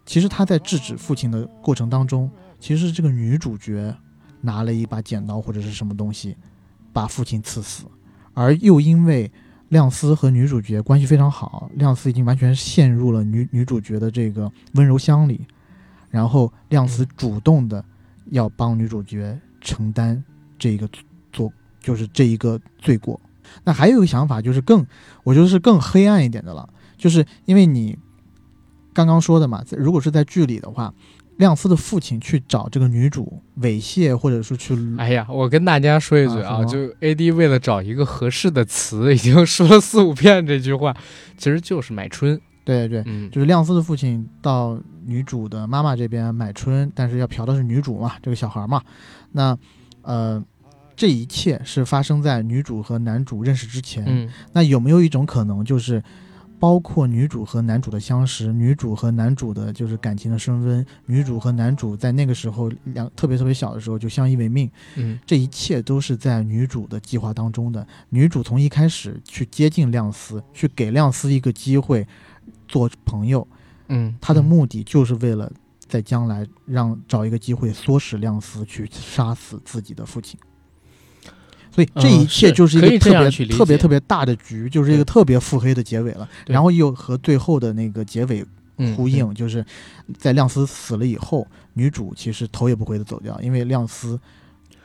[0.06, 3.94] 其实他在制止父亲的过程当中，其实这个女主角
[4.40, 6.38] 拿了一把剪刀或者是什么东西，
[6.94, 7.84] 把父亲刺死，
[8.34, 9.30] 而又因为
[9.70, 15.46] 亮司和女主角关系非常好，亮司已经完全陷入了女女主角的这个温柔乡里，
[16.10, 17.84] 然后亮司主动的
[18.32, 20.24] 要帮女主角承担
[20.62, 20.88] 这一个
[21.34, 23.20] 做就是这一个罪过。
[23.64, 24.86] 那还有一个想法就是更，
[25.24, 27.98] 我觉得是更黑暗一点的了，就是因为你
[28.94, 30.94] 刚刚说的嘛，如果是在剧里的话，
[31.38, 40.96] 亮司的父亲去找这个女主猥亵，或者说去，哎呀，我跟大家说一嘴啊，啊就 A D 为了找一个合适的词，已经说了四五遍这句话，
[41.36, 42.40] 其实就是买春。
[42.64, 48.84] 对对，嗯，就是亮司的父亲到女主的妈妈这边买春，但是要嫖的是女主嘛，这个小孩嘛。
[49.32, 49.58] 那
[50.04, 50.42] 呃，
[51.02, 54.06] 这一切是发生在女主和男主认识之前。
[54.08, 56.00] 嗯那有没有一种可能，就是
[56.60, 67.88] 包括女主和男主的相识，女主和男主的就是感情的升温，女主和男主在那个时候两特别特别小的时候就相依为命，嗯这一切都是在女主的计划当中的。
[68.10, 72.08] 女主从一开始去接近亮司，去给亮司一个机会
[72.68, 73.48] 做朋友，
[73.88, 75.52] 嗯，她的目的就是为了
[75.88, 80.40] 在将来让找一个机会唆使亮司去杀死自己的父亲。
[81.74, 86.28] 所以这一切就是一个特别、特别特别大的局，就是一个特别腹黑的结尾了。
[86.48, 88.46] 然后又和最后的那个结尾
[88.78, 89.66] 嗯呼应，就是
[90.18, 94.20] 在亮司死了以后，女主其实头也不回的走掉，因为亮司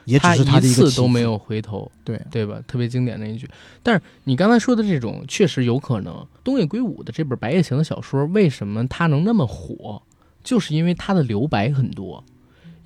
[0.04, 2.62] 也只是一次都没有回头，对对吧？
[2.68, 3.48] 特别经典的一句。
[3.82, 6.24] 但是你刚才说的这种，确实有可能。
[6.44, 10.00] 东野圭吾的这本《白夜行》的小说，为什么它能那么火？
[10.44, 12.22] 就是因为它的留白很多。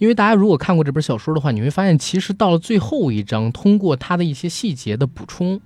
[0.01, 5.61] 因为大家如果看过这本小说的话，你会发现，其实到了最后一章，通过它的一些细节的补充，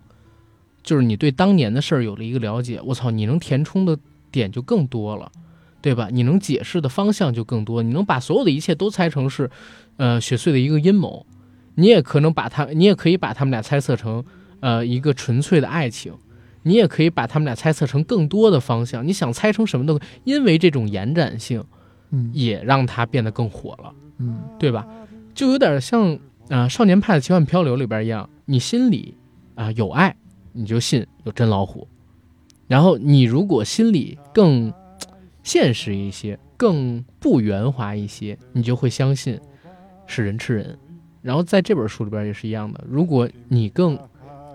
[0.82, 2.80] 就是你对当年的事儿有了一个了解。
[2.84, 3.96] 我操，你能填充的
[4.32, 5.30] 点就更多了，
[5.80, 6.08] 对吧？
[6.10, 9.48] 你能解释的方向就更多，你能把所有的一切都猜成是，
[9.98, 11.24] 呃，雪穗的一个阴谋。
[11.76, 14.24] 你也可能把他，你也可以把他们俩猜测成，
[14.58, 16.12] 呃，一个纯粹的爱情。
[16.64, 19.06] 你也可以把他们俩猜测成更多的方向。
[19.06, 21.62] 你想猜成什么都，因为这种延展性，
[22.10, 23.94] 嗯也让它变得更火了。
[24.26, 24.86] 嗯对吧？
[25.34, 29.16] 就有点像啊、少年派的奇幻漂流》里边一样，你心里
[29.54, 30.14] 啊、有爱，
[30.52, 31.88] 你就信有真老虎。
[32.66, 34.72] 然后你如果心里更
[35.42, 39.38] 现实一些，更不圆滑一些，你就会相信
[40.06, 40.78] 是人吃人。
[41.22, 43.98] 然后在这本书里边也是一样的，如果你更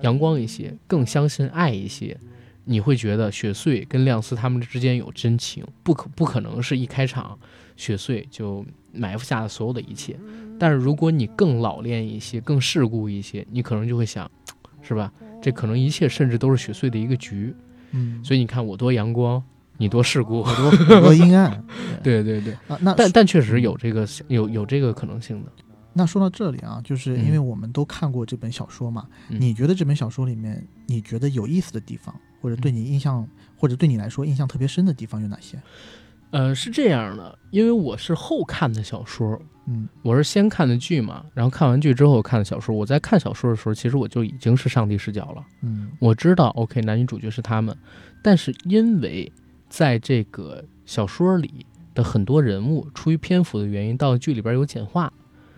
[0.02, 2.18] 阳光一些，更相信爱一些，
[2.66, 7.38] 你会觉得雪穗跟亮司他们之间有真情，不可不可能是一开场
[7.76, 10.18] 雪穗就埋伏下的所有的一切。
[10.60, 14.30] 但是如果你更老练一些，更世故一些，你可能就会想，
[14.82, 15.12] 是吧？
[15.42, 17.56] 这可能一切甚至都是雪穗的一个局。
[17.92, 19.42] 嗯，所以你看我多阳光，
[19.78, 20.42] 你多世故。
[20.42, 21.64] 我多阴暗
[22.04, 22.78] 对对对，啊。
[22.82, 25.52] 那但但确实有这个有有这个可能性的。
[25.94, 35.60] 那说到这里啊，就是因嗯为我们都看过这本小说嘛，嗯你觉得这本小说里面你觉得有意思的地方，或者对你印象，或者对你来说印象特别深的地方有哪些？
[36.32, 42.76] 呃，是这样的，因为我是后看的小说，嗯我是先看的剧嘛，然后看完剧之后看的小说。
[42.76, 45.44] 我在看小说的时候，其实我就已经是上帝视角了。
[45.62, 47.76] 嗯我知道，OK，男女主角是他们，
[48.22, 49.32] 但是因为
[49.70, 51.66] 在这个小说里
[51.96, 55.12] 的很多人物出于篇幅的原因，到剧里边有简化，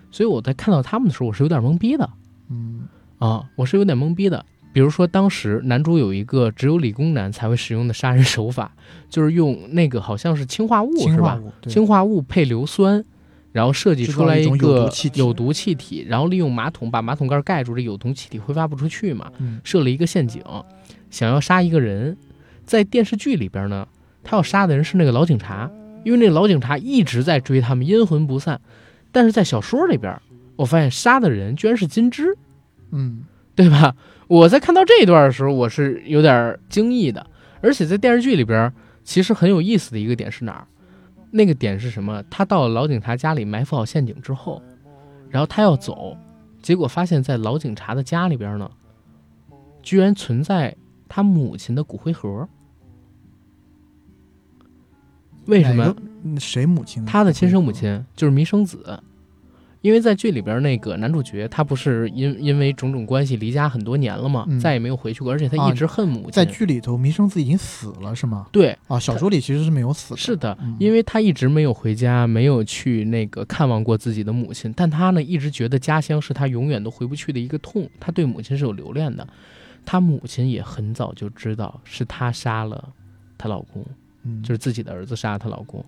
[0.10, 2.10] 所以我在看到他们的时候，我是有点懵逼的
[2.49, 4.45] 嗯啊，我是有点懵逼的。
[4.73, 8.73] 比如说，当时男主有一个只有理工男才会使用的杀人手法，
[9.10, 11.39] 就是用那个好像是氰化物是吧？
[11.67, 13.03] 氰化物，配硫酸，
[13.51, 19.32] 然后设计出来一种有个毒气体有毒气体，然后利用马桶把马桶盖盖住，这有毒气体挥发不出去嘛。
[19.39, 20.41] 嗯设了一个陷阱，
[21.09, 22.17] 想要杀一个人。
[22.63, 23.86] 在电视剧里边呢，
[24.24, 25.69] 他要杀的人是那个老警察，
[26.05, 28.61] 因为那个老警察一直在追他们，阴魂不散。
[29.11, 30.17] 但是在小说里边，
[30.55, 32.38] 我发现杀的人居然是金枝，
[32.91, 33.93] 嗯对吧？
[34.32, 37.27] 我在看到这一段的时候，我是有点惊异的。
[37.59, 38.71] 而且在电视剧里边，
[39.03, 40.65] 其实很有意思的一个点是哪儿？
[41.32, 42.23] 那个点是什么？
[42.29, 44.63] 他到了老警察家里埋伏好陷阱之后，
[45.29, 46.15] 然后他要走，
[46.61, 48.71] 结果发现在老警察的家里边呢，
[49.84, 50.77] 居然存在
[51.09, 52.47] 他母亲的骨灰盒。
[55.47, 55.93] 为什么？
[56.39, 57.05] 谁母亲？
[57.05, 59.03] 他的亲生母亲就是弥生子。
[59.82, 66.32] 因为在剧里边那个男主角，他不是因因为种种关系离家很多年了嘛，再也没有回去过，而且他一直恨母亲。
[66.32, 68.47] 在剧里头，弥生子已经死了，是吗？
[68.51, 70.17] 对啊，小说里其实是没有死的。
[70.17, 79.27] 是的，因为他一直没有回家，没有去那个看望过自己的母亲，但他呢一直觉得家乡是他永远都回不去的一个痛，他对母亲是有留恋的。
[79.84, 82.89] 他母亲也很早就知道是他杀了
[83.36, 83.84] 她老公，
[84.43, 85.84] 就是自己的儿子杀了她老公。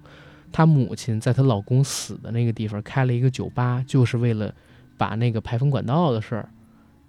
[0.53, 4.53] 她母亲在她老公死的那个地方开了一个酒吧，就是为了
[4.97, 6.49] 把那个排风管道的事儿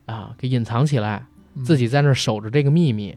[0.06, 1.24] 啊给隐藏起来，
[1.62, 3.16] 自己在那儿守着这个秘密，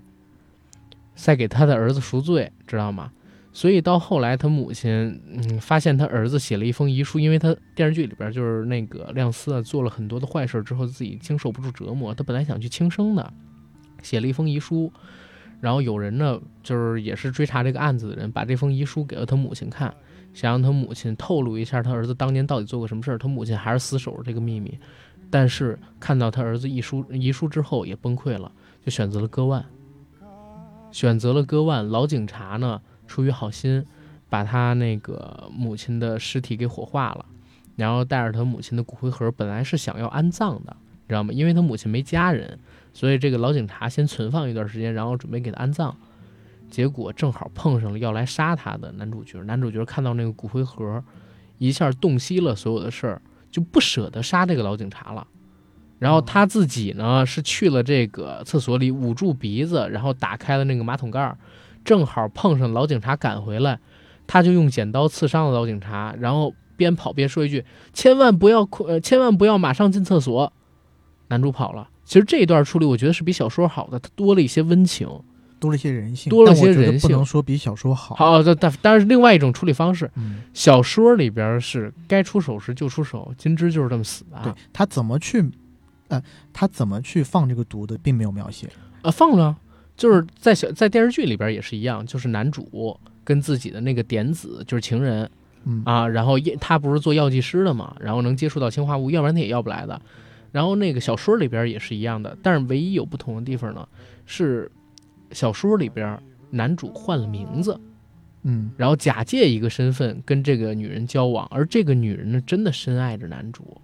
[1.15, 3.11] 再给她的儿子赎罪，知道吗？
[3.53, 13.33] 所以到后来，他母亲嗯发现他儿子写了一封遗书，因为他电视剧里边就是那个亮司啊做了很多的坏事之后，自己经受不住折磨，他本来想去轻生的，
[14.03, 14.93] 写了一封遗书，
[15.59, 19.91] 然后有人呢就是也是追查这个案子的人，把这封遗书给了他母亲看。
[20.37, 24.77] 想让他母亲透露一下他儿子当年到底做过什么事儿，他母亲还是死守着这个秘密。
[25.31, 28.51] 但是看到他儿子遗书遗书之后也崩溃了，
[28.85, 29.65] 就选择了割腕。
[30.91, 33.83] 选择了割腕，老警察呢出于好心，
[34.29, 37.25] 把他那个母亲的尸体给火化了，
[37.75, 41.33] 然后带着他母亲的骨灰盒，本来是想要安葬的，你知道吗？
[41.33, 42.59] 因为他母亲没家人，
[42.93, 45.97] 所以这个老警察先存放一段时间，然后准备给他安葬。
[46.69, 49.41] 结果正好碰上了要来杀他的男主角。
[49.43, 51.03] 男主角看到那个骨灰盒，
[51.57, 55.25] 一下洞悉了所有的事儿，就不舍得杀这个老警察了。
[55.99, 61.37] 然后他自己呢，是去了这个厕所里捂住鼻子，然后打开了那个马桶盖儿，
[61.83, 63.79] 正好碰上老警察赶回来，
[64.27, 70.53] 他就用剪刀刺伤了老警察，然后边跑边说一句：“千万不要呃，千万不要马上进厕所。”
[71.29, 71.89] 男主跑了。
[72.05, 75.09] 其实这一段处理，我觉得是比小说好的，它多了一些温情。
[75.59, 78.15] 多了些人性，多了些人性，不能说比小说好。
[78.15, 80.09] 好，但但当然是另外一种处理方式。
[80.53, 84.39] 小说里边是该出手时就出手，金枝就是这么死的。
[84.43, 85.43] 对他怎么去，
[86.09, 86.21] 呃，
[86.53, 88.69] 他怎么去放这个毒的，并没有描写。
[89.01, 89.55] 啊，放了，
[89.95, 95.29] 就是在小在电视剧里边也是一样，就是男主跟自己的那个点子就是情人，
[95.85, 99.99] 啊，然后他不是做药剂师的嘛，然后能接触到氰化物，要不然他也要不来的。
[100.51, 103.87] 然后那个小说里边也是一样的，但是唯一有不同的地方呢
[104.27, 104.71] 是。
[105.31, 106.19] 小说里边，
[106.49, 107.79] 男主换了名字，
[108.43, 113.81] 嗯，然后假借一个身份跟这个女人交往，而这个女人呢，真的深爱着男主。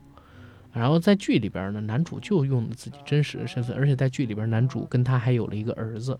[0.71, 6.19] 然后在剧里边呢，男主就用了自己真实的身份，而且在剧里边，男主跟他还有了一个儿子。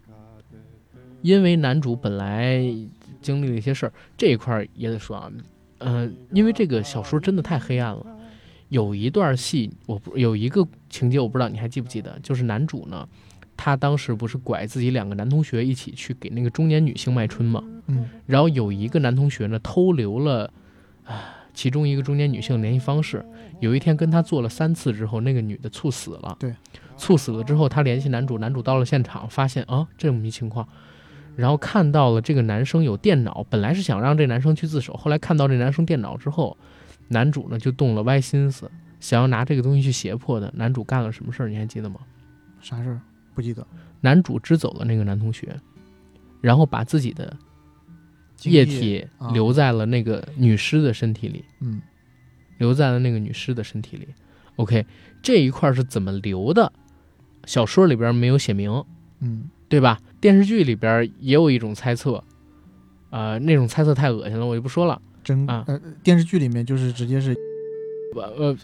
[1.24, 2.62] 因为男主本来
[3.22, 5.32] 经历了一些事儿，这一块也得说啊，
[5.80, 8.06] 嗯，因为这个小说真的太黑暗了。
[8.70, 13.08] 有一段戏，我不有一个情节，我不知道你还记不记得，就是男主呢。
[13.66, 17.64] 他当时不是拐自己两个男同学一起去给那个中年女性卖春吗？
[17.88, 20.52] 嗯，然后有一个男同学呢偷留了
[21.06, 23.26] 啊其中一个中年女性联系方式。
[23.62, 26.36] 有一天跟他做了三次之后，那个女的猝死了。
[26.38, 26.54] 对，
[26.98, 30.68] 猝死了之后，他联系男主，男主到了现场，发现啊这么一情况，
[31.38, 36.58] 然后看到了这个男生有电脑，本来是想让这男生去自首，后来看到这男生电脑之后，
[37.08, 40.52] 男主呢就动了歪心思，想要拿这个东西去胁迫的。
[40.58, 41.48] 男主干了什么事儿？
[41.48, 42.02] 你还记得吗？
[42.60, 43.00] 啥事儿？
[43.34, 43.66] 不记得，
[44.02, 45.56] 男主支走了那个男同学，
[46.42, 47.36] 然后把自己的
[48.44, 51.44] 液体留在了那个女尸的身体里。
[51.60, 51.82] 嗯，
[52.58, 54.08] 留在了那个女尸的身体里。
[54.58, 54.86] OK，
[55.22, 56.72] 这一块是怎么留的？
[57.46, 58.84] 小说里边没有写明，
[59.20, 60.00] 嗯，对吧？
[60.22, 62.24] 电视剧里边也有一种猜测，
[63.10, 65.02] 呃，那种猜测太恶心了，我就不说了。
[65.24, 67.36] 真啊，呃，电视剧里面就是直接是。
[68.22, 68.56] 呃，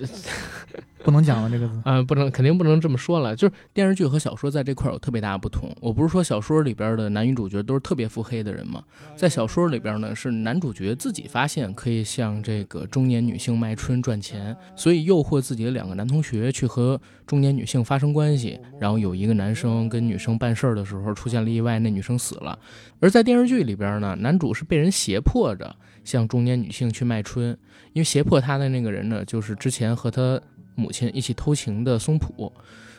[1.03, 1.81] 不能讲了这个字。
[1.85, 3.35] 嗯，不能，肯定不能这么说了。
[3.35, 5.75] 就是电视剧和小说在这块有特别大的不同。
[5.79, 8.83] 我不是说小说里边的男女主角都是特别腹黑的人吗？
[9.15, 18.59] 在小说里边呢，是男主角自己发现可以向这个中年女性卖春赚钱，所以诱惑自己的两个男同学去和中年女性发生关系。
[18.79, 22.57] 然后有一个男生跟女生办事儿的时候出现了意外，那女生死了。
[22.99, 25.73] 而在电视剧里边呢，男主是被人胁迫着
[26.09, 27.57] 向中年女性去卖春。
[27.93, 30.41] 因为胁迫他的那个人呢，就是之前和他
[30.75, 32.51] 母亲一起偷情的松浦。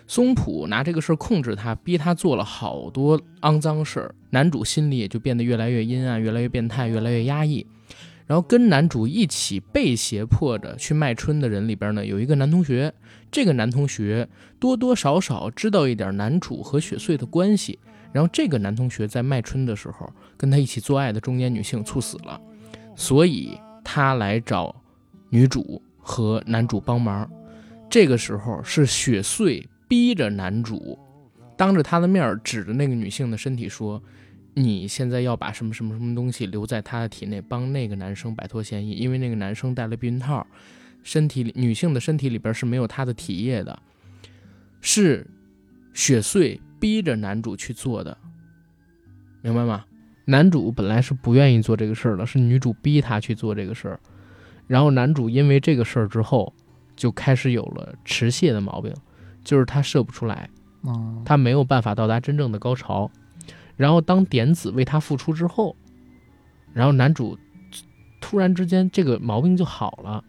[0.07, 4.15] 松浦拿这个事儿控制他，逼他做了好多肮脏事儿。
[4.31, 7.67] 男主心里也就变得越来越阴暗，越来越变态，越来越压抑。
[8.27, 12.93] 然后跟男主一起被胁迫着去卖春的人里边呢，有一个男同学。
[13.31, 17.79] 这个男同学多多少少知道一点男主和雪穗的关系。
[18.13, 22.41] 然后这个男同学在卖春的时候，跟他一起做爱的中年女性猝死了。
[23.01, 24.77] 所以他来找
[25.31, 27.29] 女主和男主帮忙。
[27.89, 30.99] 这个时候是雪穗逼着男主，
[31.57, 34.01] 当着他的面指着那个女性的身体说
[34.53, 40.47] ：“你现在要把什么什么什么东西留在他的体内，帮那个男生摆脱嫌疑，因为那个男生戴了避孕套，
[41.03, 43.83] 身体里女性的身体里边是没有他的体液的。”
[44.83, 45.27] 是
[45.95, 48.19] 雪穗逼着男主去做的，
[49.41, 49.87] 明白吗？
[50.31, 53.99] 男主本来是不愿意做这个事儿的，是女主逼他去做这个事儿。
[54.69, 56.55] 然后男主因为这个事儿之后，
[56.95, 58.95] 就开始有了持械的毛病，
[59.43, 60.49] 就是他射不出来，
[61.25, 63.11] 他没有办法到达真正的高潮。
[63.77, 65.75] 然后当点子为他付出之后，
[66.73, 67.37] 然后男主
[68.21, 70.23] 突然之间这个毛病就好了。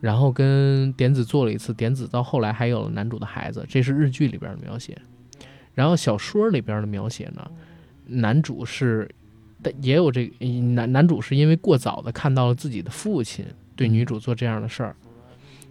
[0.00, 5.00] 然后跟点子做了一次，点子到后来还有了男主的孩子，这是日剧里边的描写。
[5.72, 7.50] 然后小说里边的描写呢，
[8.06, 9.08] 男主是，
[9.80, 10.26] 也有这
[10.74, 13.44] 男男主是因为过早的看到了自己的父亲
[13.76, 14.96] 对女主做这样的事儿，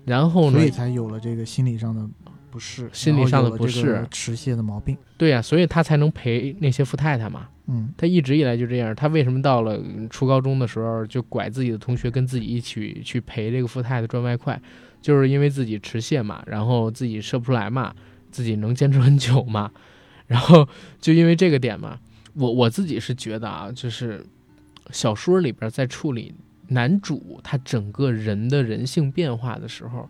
[0.05, 2.07] 然后呢，所以才有了这个心理上的。
[2.53, 4.95] 不适心理上的不适，持械的毛病。
[5.17, 7.47] 对呀，所以他才能陪那些富太太嘛。
[7.65, 8.95] 嗯，他一直以来就这样。
[8.95, 9.81] 他为什么到了
[10.11, 14.61] 初高中的时候就拐自己的同学跟自己一起去陪这个富太太赚外快？
[15.01, 17.91] 就是因为自己持械嘛，然后自己射不出来嘛，
[18.29, 19.71] 自己能坚持很久嘛。
[20.27, 20.69] 然后
[21.01, 21.97] 就因为这个点嘛，
[22.34, 24.25] 我我自己是觉得啊，就是
[24.91, 26.34] 小说里边在处理
[26.67, 30.09] 男主他整个人的人性变化的时候。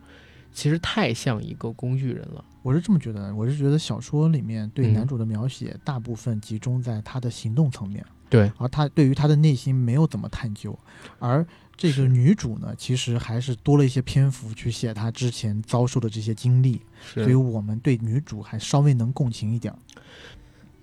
[0.56, 3.34] 其实太像一个工具人了，我是这么觉得。
[3.34, 10.78] 我是觉得小说里面对男主的描写大部分集中在他的行动层面，对，而他对于他的内心没有怎么探究。
[11.18, 11.44] 而
[11.76, 16.80] 这个女主呢，其实还是多了一些篇幅去写她之前遭受的这些经历，
[17.16, 19.74] 所以我们对女主还稍微能共情一点。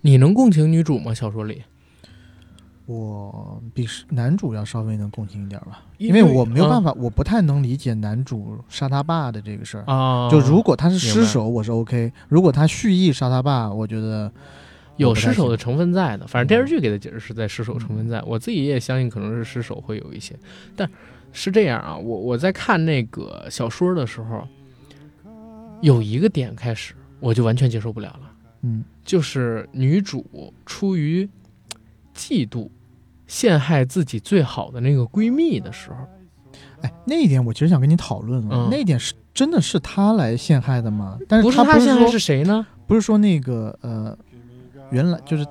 [0.02, 1.12] 你能共情女主吗？
[1.14, 1.62] 小说里？
[2.86, 10.28] 我比男主要稍微能共情一点吧，因为我没有办法，我不太能理解男主杀他爸的这个事儿啊。
[10.28, 14.32] 就如果他是失手，我是 OK；如果他蓄意杀他爸，我觉得
[14.96, 16.26] 有失手的成分在的。
[16.26, 20.34] 反正电视剧给的解释是在失手成分在，我自己也相信可能是失手会有一些。
[20.74, 20.90] 但
[21.32, 24.48] 是这样啊，我我在看那个小说的时候，
[25.80, 28.29] 有一个点开始我就完全接受不了了，
[28.62, 31.28] 嗯，就是女主出于
[32.14, 32.68] 嫉妒。
[33.26, 35.98] 陷害自己最好的那个闺蜜的时候，
[36.80, 38.66] 哎，那一点我其实想跟你讨论了。
[38.68, 41.16] 那一点是真的是她来陷害的吗？
[41.28, 42.66] 但是不是她陷害是谁呢？
[42.88, 44.18] 不是说那个呃，
[44.90, 45.46] 原来就是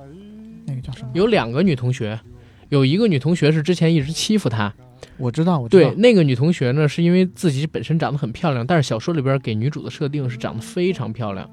[0.66, 1.10] 那个叫什么？
[1.14, 2.20] 有两个女同学，
[2.68, 4.70] 有一个女同学是之前一直欺负她。
[5.16, 5.88] 我知道，我知道。
[5.88, 11.48] 对，那个女同学呢，是因为自己本身长得很漂亮，但是小说里边给女主的设定是长得非常漂亮。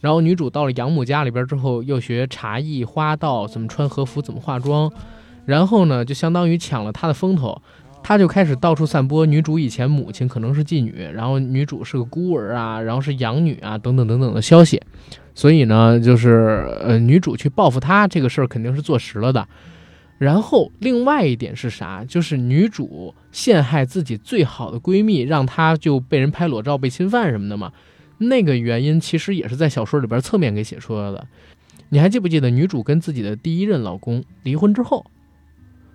[0.00, 4.90] 然后女主到了养母家里边之后，又学茶艺、花道，怎么穿和服，怎么化妆。
[5.44, 7.60] 然后呢，就相当于抢了他的风头，
[8.02, 14.80] 他就开始到处散播女主以前母亲可能是妓女，然后女主是个孤儿啊，然后是养女啊，等等等等的消息。
[15.34, 19.46] 所以呢，就是呃，女主去报复他这个事儿肯定是坐实了的。
[20.18, 22.04] 然后另外一点是啥？
[22.06, 27.72] 就是女主陷害自己最好的闺蜜，让她就被人拍裸照、被侵犯什么的嘛。
[28.20, 31.26] 那个原因其实也是在小说里边侧面给写出来的。
[31.88, 35.04] 你还记不记得女主跟自己的第一任老公离婚之后？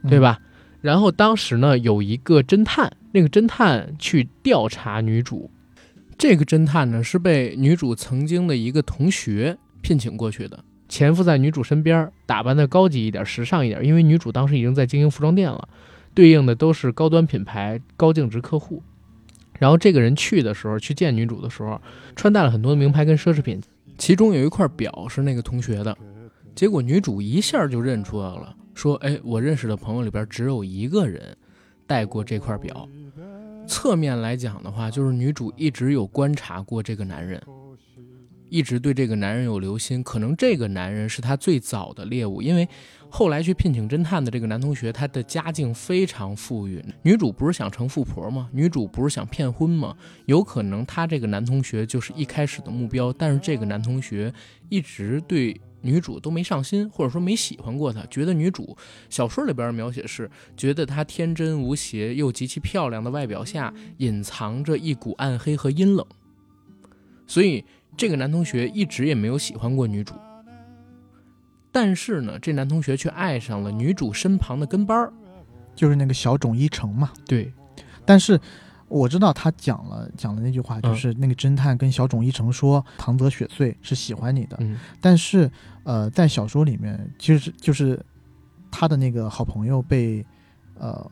[0.09, 0.39] 对吧？
[0.81, 5.49] 然后当时呢，有一个侦探，那个侦探去调查女主。
[6.17, 13.83] 这个侦探呢，是被女主曾经的一个同学聘请过去的，潜伏在女主身边，打扮的高级一点、时尚一点。
[13.83, 15.67] 因为女主当时已经在经营服装店了，
[16.13, 18.83] 对应的都是高端品牌、高净值客户。
[19.59, 21.81] 然后这个人去的时候，去见女主的时候，
[22.15, 23.61] 穿戴了很多名牌跟奢侈品，
[23.97, 25.97] 其中有一块表是那个同学的。
[26.53, 28.55] 结果女主一下就认出来了。
[28.73, 31.35] 说，哎，我认识的朋友里边只有一个人
[31.87, 32.87] 戴过这块表。
[33.67, 37.41] 侧面来讲的话，就是女主一直有观察过这个男人，
[38.49, 40.03] 一直对这个男人有留心。
[40.03, 42.67] 可能这个男人是她最早的猎物，因为
[43.09, 46.83] 后来去聘请侦探的这个男同学，他的家境非常富裕。
[47.03, 48.49] 女主不是想成富婆吗？
[48.51, 49.95] 女主不是想骗婚吗？
[50.25, 54.33] 有可能他这个男同学就是一开始的目标，但是这个男同学
[54.69, 55.59] 一直对。
[55.81, 58.75] 女主都没上心，或者说没喜欢过她，觉得女主
[59.07, 60.27] 小说里边描写是
[60.57, 66.03] 觉得她天真无邪又极其漂亮的外表下隐藏着一股暗黑和阴冷，
[67.27, 67.63] 所以
[67.97, 70.13] 这个男同学一直也没有喜欢过女主。
[71.71, 75.13] 但是呢，这男同学却爱上了女主身旁的跟班儿，
[75.75, 77.11] 就是那个小种一成嘛。
[77.25, 77.51] 对，
[78.05, 78.39] 但是。
[78.87, 84.59] 我知道他讲了讲了那句话，就是那个侦探跟小种一成说唐泽雪穗是喜欢你的，
[85.01, 85.49] 但是
[85.83, 87.99] 呃，在小说里面，其实就是
[88.69, 90.23] 他的那个好朋友被
[90.75, 91.11] 呃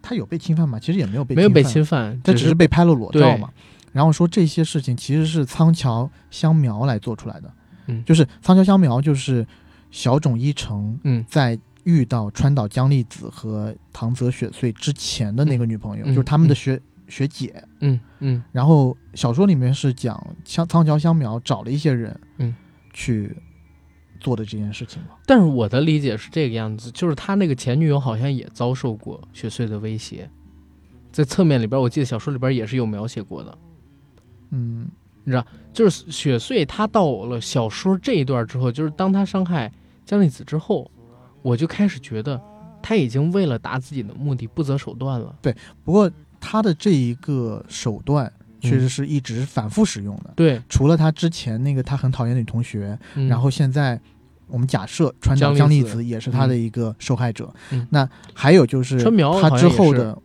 [0.00, 0.78] 他有被侵犯吗？
[0.78, 3.50] 其实也没有被没有被侵侵犯，他只是是被拍了裸照对嘛。
[3.92, 7.52] 然后说这些事情其实是仓桥香苗来做出来的，
[7.86, 9.46] 嗯就是仓桥香苗就是
[9.90, 17.64] 小冢一成嗯在遇到川岛江丽子和唐泽雪穗之前的那个女朋友，嗯就是他们的学、学姐。
[17.80, 22.54] 嗯嗯然后小说里面是讲香仓桥香苗找了一些人，嗯，
[22.92, 23.34] 去
[24.20, 25.08] 做的这件事情嘛。
[25.26, 30.30] 但是我的理解是这个样子，就是他那个前女友好像也遭受过雪穗的威胁，
[31.10, 33.58] 在侧面里边，我记得小说里边也是有描写过的。
[34.50, 34.88] 嗯
[35.24, 39.70] 你知道就是雪穗他到了小说这一段之后，就是当他伤害
[40.04, 40.90] 江丽子之后，
[41.42, 42.40] 我就开始觉得
[42.82, 45.34] 他已经为了达自己的目的不择手段了。
[45.42, 50.32] 对不过他的这一个手段确嗯实是一直反复使用的。
[50.34, 54.00] 对，除了他之前那个他很讨厌的女同学，嗯然后现在
[54.46, 57.52] 我们假设川岛江江丽丽子子也是他的一个受害者。
[57.70, 60.18] 嗯那还有就是川苗他之后的，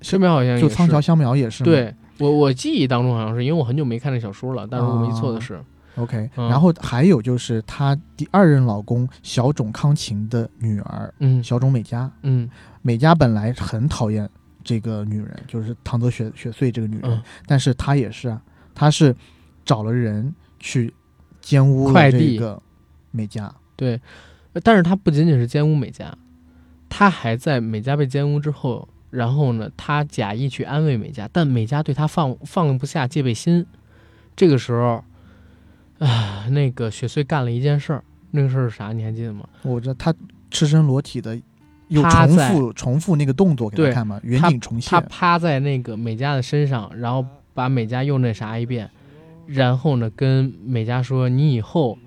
[0.00, 5.62] 这边好像就是仓桥香苗也是对我我记忆当中好像是因为我很久没看这小说了，但是我没错的是
[5.96, 6.48] ，OK，、嗯。
[6.48, 11.42] 然后还有就是她第二任老公小冢康晴的女儿嗯。
[11.42, 12.48] 小冢美嘉，嗯。
[12.82, 14.28] 美嘉本来很讨厌
[14.64, 17.22] 这个女人，就是唐泽雪雪穗这个女人，嗯。
[17.46, 18.42] 但是她也是啊，
[18.74, 19.14] 她是
[19.64, 20.92] 找了人去
[21.40, 22.62] 奸污了快递这个
[23.10, 23.54] 美嘉。
[23.76, 24.00] 对，
[24.64, 26.12] 但是她不仅仅是奸污美嘉，
[26.88, 33.64] 她还在美嘉被奸污之后，然后呢，他假意去安慰美嘉，但美嘉对他放放不下戒备心。
[34.36, 35.02] 这个时候，
[35.98, 38.92] 啊，那个雪穗干了一件事儿，那个事儿是啥？
[38.92, 39.48] 你还记得吗？
[39.62, 40.14] 我知道他
[40.50, 41.40] 赤身裸体的，
[41.88, 45.08] 又重复重复那个动作给他看嘛，远景重现他现。
[45.08, 48.88] 趴在那个美嘉的身上，然后把美嘉又那啥一遍，
[49.46, 51.98] 然后呢，跟美嘉说：“你以后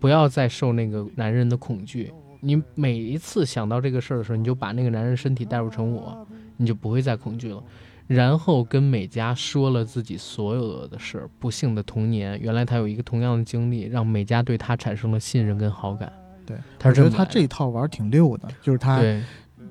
[0.00, 2.12] 不要再受那个男人的恐惧。
[2.40, 6.26] 你每一次想到这个事儿的时候，你就把那个男人身体代入成我，
[6.56, 7.62] 你就不会再恐惧了。”
[8.06, 16.12] 然后跟美嘉说了自己所有的事儿，不幸的童年，原来他有一个同样的经历，让美嘉对他产生了信任跟好感。
[16.44, 19.22] 对，他我觉得他这一套玩儿挺溜的，就是他对。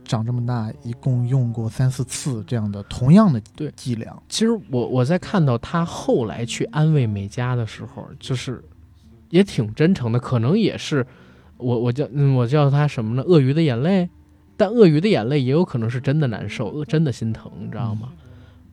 [0.05, 4.13] 长这么大一共用过三四次这样的同样的对伎俩。
[4.27, 8.61] 其实我我在看到他后来去安慰美嘉的时候，就是
[9.29, 11.07] 也挺真诚的，可能也是
[11.55, 13.23] 我我叫嗯我叫他什么呢？
[13.23, 14.09] 鳄鱼的眼泪，
[14.55, 18.11] 但鳄鱼的眼泪也有可能是真的难受，呃真的心疼，你知道吗？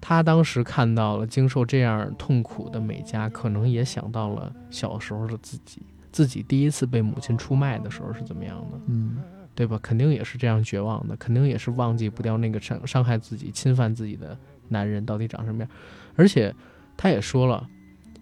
[0.01, 8.81] 他当时看到了经受这样痛苦的美嘉，可能也想到了小时候的自己，自己第一次被母亲出卖的时候是怎么样的。
[8.87, 9.19] 嗯，
[9.55, 9.79] 对吧？
[9.83, 14.35] 肯定也是这样绝望的，肯定也是忘记不掉那个伤伤害自己、侵犯自己的
[14.69, 15.69] 男人到底长什么样。
[16.17, 16.55] 而且
[16.97, 17.69] 他也说了，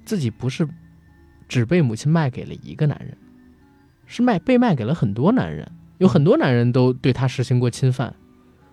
[0.04, 0.68] 自己不是
[1.48, 3.16] 只被母亲卖给了一个男人，
[4.06, 8.14] 是卖被卖给了很多男人，有很多男人都对她实行过侵犯，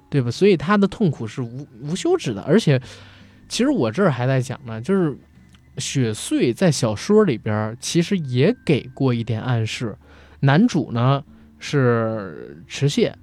[0.10, 0.32] 对吧？
[0.32, 2.42] 所以她的痛苦是无无休止的。
[2.42, 2.82] 而且，
[3.50, 5.18] 其实我这儿还在讲呢，就是
[5.78, 9.98] 雪穗在小说里边其实也给过一点暗示，
[10.40, 11.24] 男主呢。
[11.58, 13.18] 是池蟹，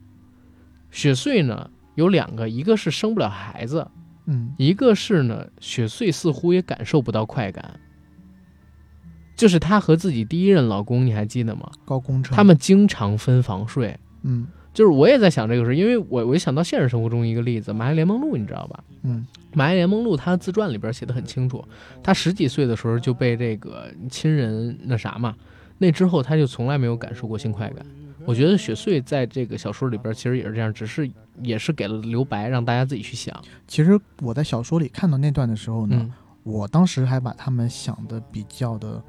[0.90, 3.86] 雪穗呢有两个，一个是生不了孩子，
[4.26, 7.78] 嗯，一个是呢雪穗似乎也感受不到快感，
[9.37, 11.70] 就是她和自己第一任老公，你还记得吗？
[11.85, 18.83] 高工程，他们经常分房睡，嗯就是我也在想这个事，因为我我一想到现实生活中一个例子，《麻叶联盟录》，你知道吧？
[19.03, 19.26] 嗯
[19.57, 21.62] 《麻叶联盟录》他自传里边写的很清楚，
[22.03, 25.35] 他十几岁的时候就被这个亲人那啥嘛，
[25.76, 27.85] 那之后他就从来没有感受过性快感。
[28.24, 31.11] 我觉得雪穗在这个小说里边其实也是这样，只是
[31.43, 33.39] 也是给了留白，让大家自己去想。
[33.68, 36.12] 其实我在小说里看到那段的时候呢，嗯
[36.45, 39.03] 我当时还把他们想的比较的，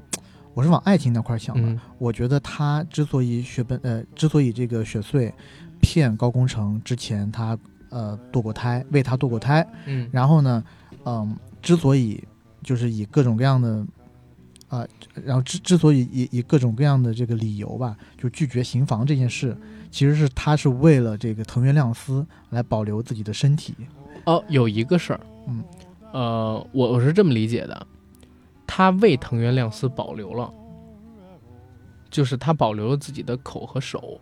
[0.54, 1.62] 我是往爱情那块儿想的。
[1.68, 5.32] 嗯我觉得他之所以雪本呃，之所以这个雪穗
[5.80, 7.58] 骗高工程之前他
[7.90, 10.64] 呃堕过胎，为他堕过胎，嗯然后呢，
[11.04, 12.22] 嗯，之所以
[12.62, 13.84] 就是以各种各样的。
[14.68, 14.84] 啊、
[15.22, 19.56] 然后之之所以以以各种各样的这个理由吧，就拒绝行房这件事，
[19.88, 23.72] 其实是他是为了这个藤原亮司来保留自己的身体。
[24.24, 25.62] 哦，有一个事儿，嗯，
[26.12, 27.86] 呃，我我是这么理解的，
[28.66, 30.52] 他为藤原亮司保留了，
[32.10, 34.20] 就是他保留了自己的口和手，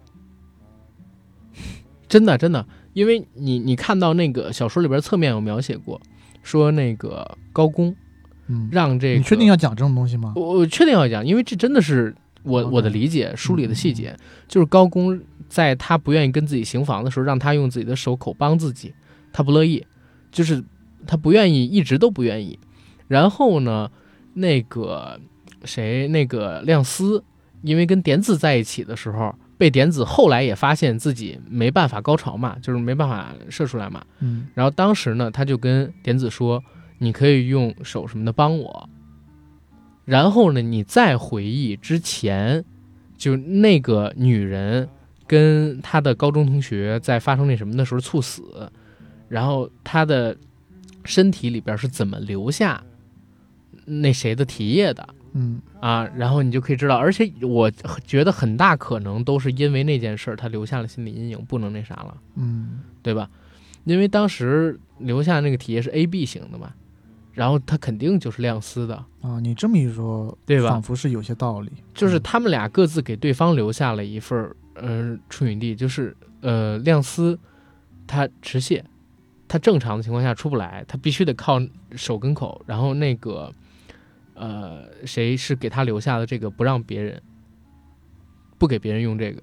[2.09, 6.01] 真的真的，因为你你看到那个小说里边侧面有描写过，
[6.43, 7.95] 说那个高公
[8.49, 10.33] 嗯，让这个，你确定要讲这种东西吗？
[10.37, 14.17] 我我确定要讲，因为这真的是我我的理解，书里的细节，
[14.49, 15.19] 就是高公
[15.49, 18.93] 在他不愿意跟自己行房的时候，让他用自己的手口帮自己，
[19.33, 19.87] 他不乐意，
[20.33, 20.63] 就是
[21.07, 22.59] 他不愿意，一直都不愿意。
[23.07, 23.91] 然后呢，
[24.35, 25.19] 那个
[25.65, 27.23] 谁，那个亮司，
[27.63, 34.05] 因为跟点子在一起的时候，被点子后来也发现自己没办法高潮嘛，就是没办法射出来嘛。
[34.21, 36.63] 嗯然后当时呢，他就跟点子说
[36.99, 38.89] ：“你可以用手什么的帮我。”
[40.05, 42.65] 然后呢，你再回忆之前，
[43.17, 44.89] 就那个女人
[45.29, 48.43] 跟她的高中同学在发生那什么的时候猝死，
[49.29, 50.37] 然后她的
[51.05, 52.83] 身体里边是怎么留下
[53.85, 56.09] 那谁的体液的嗯啊？
[56.17, 57.71] 然后你就可以知道，而且我
[58.07, 62.17] 觉得很大可能都是因为那件事儿，他留下了心理阴影，不能那啥了。
[62.37, 63.29] 嗯对吧？
[63.85, 66.73] 因为当时留下那个体液是 A B 型的嘛，
[67.33, 71.71] 然后他肯定就是亮丝的，啊，你这么一说，对吧仿佛是有些道理。
[71.95, 77.37] 就是他们俩各自给对方留下了一份儿呃处女地，就是呃亮丝，
[78.07, 78.83] 他持械，
[79.49, 81.61] 他正常的情况下出不来，他必须得靠
[81.97, 83.53] 手跟口，然后那个
[84.43, 87.23] 呃谁是给他留下的这个不让别人，
[88.59, 89.41] 不给别人用这个。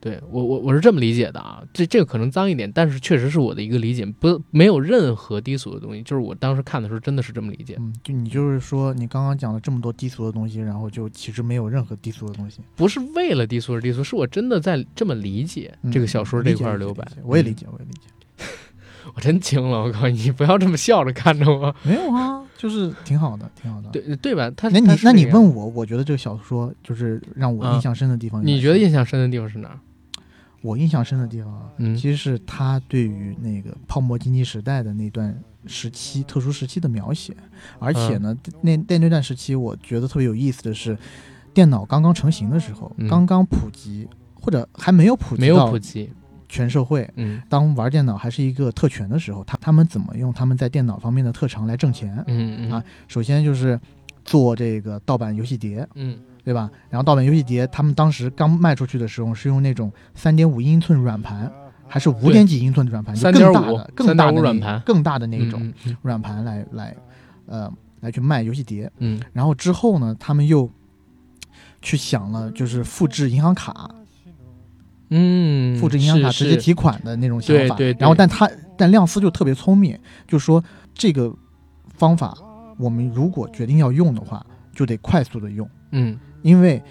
[0.00, 12.60] 对我我我是这么理解的啊，这这个可能脏一点，但是确实是我的一个理解，不没有任何低俗的东西，就是我当时看的时候真的是这么理解，嗯，就你就是说，你刚刚讲了这么多低俗的东西，然后就其实没有任何低俗的东西。
[12.76, 18.44] 不是为了低俗而低俗，是我真的在这么理解嗯这个小说这块留白我也理嗯解，我也理解。
[19.16, 20.06] 我真惊了，我靠！
[20.08, 23.88] 你不要这么笑着看着我，没有啊，就是挺好的，挺好的。
[23.90, 24.50] 对对吧？
[24.56, 28.44] 他那你那你问我，我觉得这个小说就是让我印象深的地方。
[28.44, 29.78] 你觉得印象深的地方是哪儿？
[30.60, 35.32] 我印象深的地方啊，嗯其实是他对于那个泡沫经济时代的那段
[35.66, 37.32] 时期、特殊时期的描写，
[37.78, 40.98] 而且呢，嗯那那那段时期我觉得特别有意思的是，
[41.54, 46.10] 电脑刚刚成型的时候，嗯刚刚普及或者还没有普及没有普及，
[46.48, 47.08] 全社会。
[47.16, 52.22] 嗯当玩电脑还是一个特权的时候，他他们怎么用他们在电脑方面的特长来挣钱？
[52.26, 53.78] 嗯嗯啊首先就是
[54.24, 56.70] 做这个盗版游戏碟，嗯对吧？
[56.88, 61.50] 然后盗版游戏碟，他们当时刚卖出去的时候是用那种三点五英寸软盘，
[61.86, 66.96] 还是五点几英寸的软盘，就更大3.5的、更大的软盘更大的那嗯种嗯软盘来来，
[67.46, 67.70] 呃，
[68.00, 68.90] 来去卖游戏碟。
[68.98, 70.70] 嗯然后之后呢，他们又
[71.82, 73.90] 去想了，就是复制银行卡，
[75.10, 77.74] 嗯，复制银行卡直接提款的那种想法。
[77.76, 80.62] 对对对然后，但他但亮司就特别聪明，就说
[80.94, 81.34] 这个
[81.88, 82.36] 方法
[82.78, 84.44] 我们如果决定要用的话，
[84.74, 85.68] 就得快速的用。
[85.92, 86.82] 嗯因为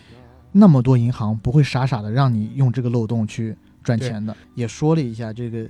[0.51, 4.35] 那么多银行不会傻傻的让你用这个漏洞去赚钱的。
[4.55, 5.67] 也说了一下这个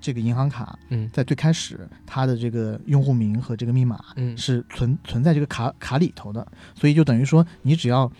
[0.00, 8.10] 这个银行卡嗯在最开始它的这个用户名和这个密码嗯是存存在这个卡卡里头的，所以就等于说你只要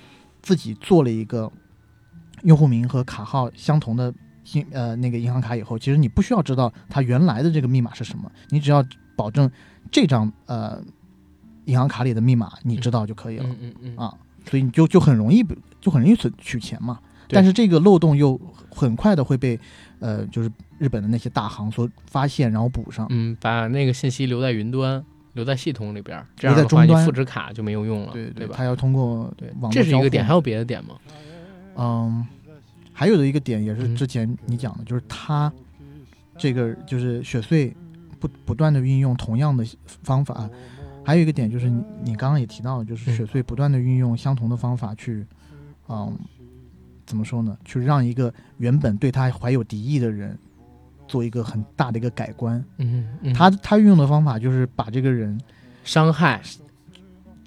[0.42, 1.50] 自己做了一个
[2.42, 4.12] 用户名和卡号相同的
[4.44, 8.84] 信呃那个银行卡以后，其实你不需要知道它原来的这个密码是什么，你只要
[9.16, 9.50] 保证
[9.90, 10.82] 这张呃
[11.66, 13.44] 银行卡里的密码你知道就可以了。
[13.44, 14.14] 嗯嗯嗯啊，
[14.48, 15.44] 所以你就就很容易
[15.80, 16.98] 就很容易取取钱嘛。
[17.32, 18.36] 但是这个漏洞又
[18.68, 19.56] 很快的会被
[20.00, 23.06] 呃，就是日本的那些大行所发现，然后补上。
[23.10, 28.54] 嗯，把那个信息留在云端，留在系统里边留样的话你在终端复制卡就没有用了，对对吧？
[28.56, 30.96] 它要通过对网，络这是一个点，还有别的点吗？
[31.80, 32.26] 嗯，
[32.92, 33.96] 还有的一个点也是嗯。
[33.96, 35.50] 之前你讲的，就是他
[36.36, 37.74] 这个就是雪穗
[38.18, 39.64] 不不断的运用同样的
[40.02, 40.48] 方法，
[41.02, 43.16] 还有一个点就是你你刚刚也提到了，就是嗯。
[43.16, 45.26] 雪穗不断的运用相同的方法去，
[45.88, 46.14] 嗯，
[47.06, 47.56] 怎么说呢？
[47.64, 50.38] 去让一个原本对他怀有敌意的人
[51.08, 52.62] 做一个很大的一个改观。
[52.76, 55.40] 嗯，嗯他他运用的方法就是把这个人
[55.82, 56.42] 伤害，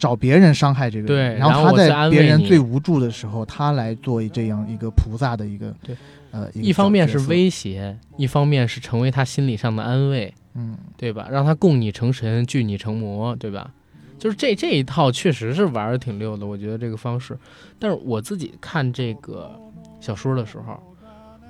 [0.03, 5.95] 找别人伤害这个人，对然后在别人最无助的时候，他来做这样一个菩萨的一个对，
[6.31, 11.29] 呃，一一方面是，威胁，一方面是成为他心理上的安慰，嗯对吧？
[11.31, 13.71] 让他供你成神，拒你成魔，对吧？
[14.19, 17.37] 就是这这一套确实是玩的挺溜的，我觉得这个方式。
[17.79, 19.57] 但是我自己看这个
[20.01, 20.77] 小说的时候，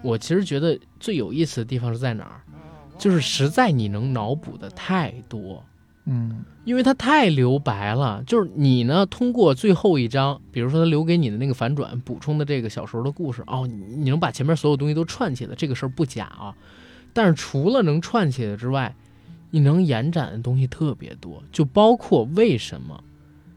[0.04, 2.38] 我其实觉得最有意思的地方是在哪儿？
[3.00, 5.64] 就是实在你能脑补的太多，
[6.06, 8.24] 嗯因为它太留白了。
[8.26, 16.56] 就是你呢，通过最后一章，比如说他留给你的那个反转，补充的这个小时候的故事，哦，你你能把前面所有东西都串起来，这个事儿不假啊。
[17.12, 18.96] 但是除了能串起来之外，
[19.52, 23.04] 你能延展的东西特别多，就包括为什么，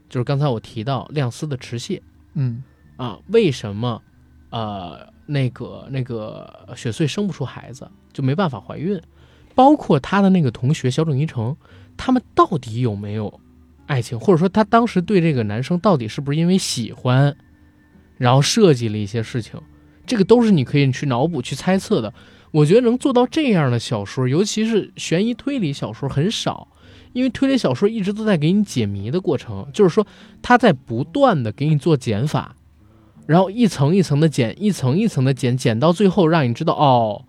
[0.09, 1.99] 就是刚才我提到亮丝的持械
[2.33, 2.63] 嗯
[2.97, 4.01] 啊，为什么，
[4.51, 9.01] 呃，那个那个雪穗生不出孩子，就没办法怀孕，
[9.55, 11.55] 包括他的那个同学小井一成，
[11.97, 13.39] 他们到底有没有
[13.87, 17.35] 爱情，或者说他当时对这个男生到底是不是因为喜欢，
[18.17, 19.59] 然后设计了一些事情，
[20.05, 22.13] 这个都是你可以去脑补、去猜测的。
[22.51, 26.69] 我觉得能做到这样的小说，尤其是悬疑推理小说很少，
[27.11, 30.07] 因为推理小说一直都在给你解谜的过程，就是说
[30.41, 32.55] 他在不断的给你做减法，
[33.25, 37.25] 然后一层一层的减，一层一层的减，减到最后让你知道哦，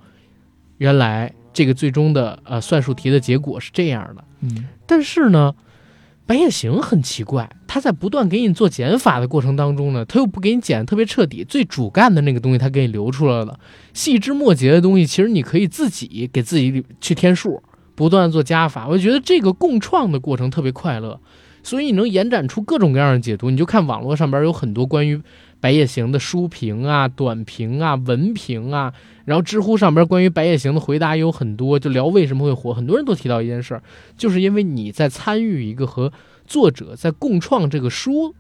[0.79, 4.23] 原来这个最终的呃算术题的结果是这样的。
[4.43, 5.53] 嗯，但是呢，
[6.25, 13.59] 白夜行很奇怪，他在不断给你做减法的过程当中呢，他又不给你减得特别彻底，最主干的那个东西他给你留出来了，
[13.93, 17.61] 细枝末节的东西其实你可以自己给自己去添数，
[17.97, 18.87] 不断做加法。
[18.87, 21.21] 我觉得这个共创的过程特别快乐，
[21.65, 23.51] 所以你能延展出各种各样的解读。
[23.51, 25.21] 你就看网络上边有很多关于
[25.59, 28.93] 白夜行的书评啊、短评啊、文评啊，
[29.29, 32.73] 然后知乎上边关于白夜行的回答有很多，就聊为什么会火。
[32.73, 33.83] 很多人都提到一件事儿，
[34.17, 36.11] 就是因为你在参与一个和
[36.47, 38.35] 作者在共创这个书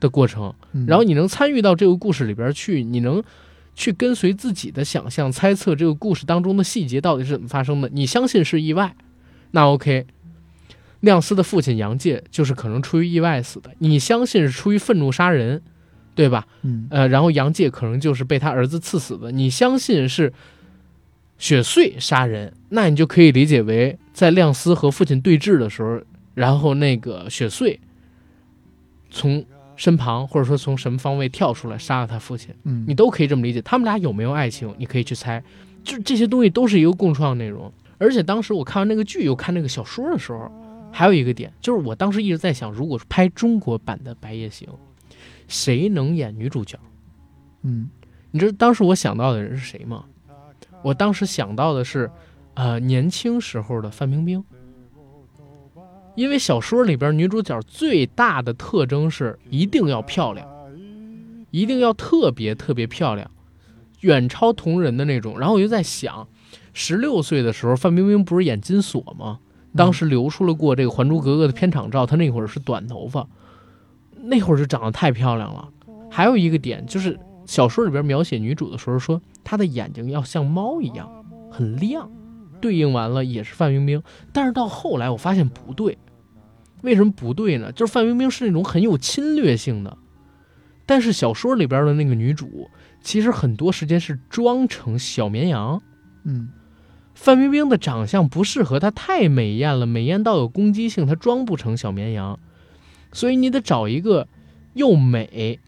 [0.00, 3.22] 的过程，嗯然后你能参与到这个故事里边去，你能
[3.74, 7.90] 去跟随自己的想象猜测这个故事当中的细节到底是怎么发生的。
[7.92, 8.96] 你相信是意外，
[9.50, 10.06] 那 OK。
[11.00, 15.62] 亮司的父亲杨介就是可能出于意外死的，你相信是出于愤怒杀人，
[16.20, 16.46] 对吧？
[16.60, 19.32] 嗯呃，然后杨介可能就是被他儿子刺死的。
[19.32, 20.30] 你相信是
[21.38, 25.98] 雪穗杀人，那你就可以理解为在亮司和父亲对峙的时候，
[26.34, 27.80] 然后那个雪穗
[29.10, 29.42] 从
[29.76, 33.62] 身旁或者说从什么方位跳出来杀了他父亲，嗯，你都可以这么理解。
[33.62, 35.42] 他们俩有没有爱情，你可以去猜，
[35.82, 37.72] 就这些东西都是一个共创内容。
[37.96, 40.52] 而且当时我看完那个剧，又看那个小说的时候，
[40.92, 44.68] 还有一个点，就是我当时一直在想，如果拍中国版的《白夜行》，
[45.50, 46.78] 谁能演女主角？
[47.62, 47.90] 嗯
[48.30, 50.04] 你知道当时我想到的人是谁吗？
[50.82, 52.08] 我当时想到的是，
[52.54, 54.42] 呃，年轻时候的范冰冰。
[56.14, 60.46] 因为小说里边女主角最大的特征是一定要漂亮，
[61.50, 63.28] 一定要特别特别漂亮，
[64.00, 65.38] 远超同人的那种。
[65.38, 66.28] 然后我就在想，
[66.72, 69.40] 十六岁的时候，范冰冰不是演金锁吗？
[69.74, 73.28] 当时流出了过这个《还珠格格》的片场照，她那会儿是短头发，
[74.22, 75.68] 那会儿就长得太漂亮了。
[76.10, 81.08] 还有一个点就是，小说里边描写女主的时候说，她的眼睛要像猫一样
[81.50, 82.10] 很亮，
[82.60, 84.02] 对应完了也是范冰冰。
[84.32, 85.96] 但是到后来我发现不对，
[86.82, 87.72] 为什么不对呢？
[87.72, 89.96] 就是范冰冰是那种很有侵略性的，
[90.86, 92.68] 但是小说里边的那个女主
[93.02, 95.80] 其实很多时间是装成小绵羊。
[96.24, 96.50] 嗯
[97.14, 102.38] 范冰冰的长相不适合她，太美艳了，美艳到有攻击性，她装不成小绵羊，
[103.12, 104.28] 所以你得找一个
[104.74, 105.58] 又美，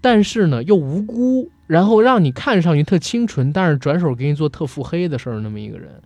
[0.00, 6.02] 但是呢又无辜，然后让你看上去特清纯，但是转手给你做特腹黑的事儿那么一个人。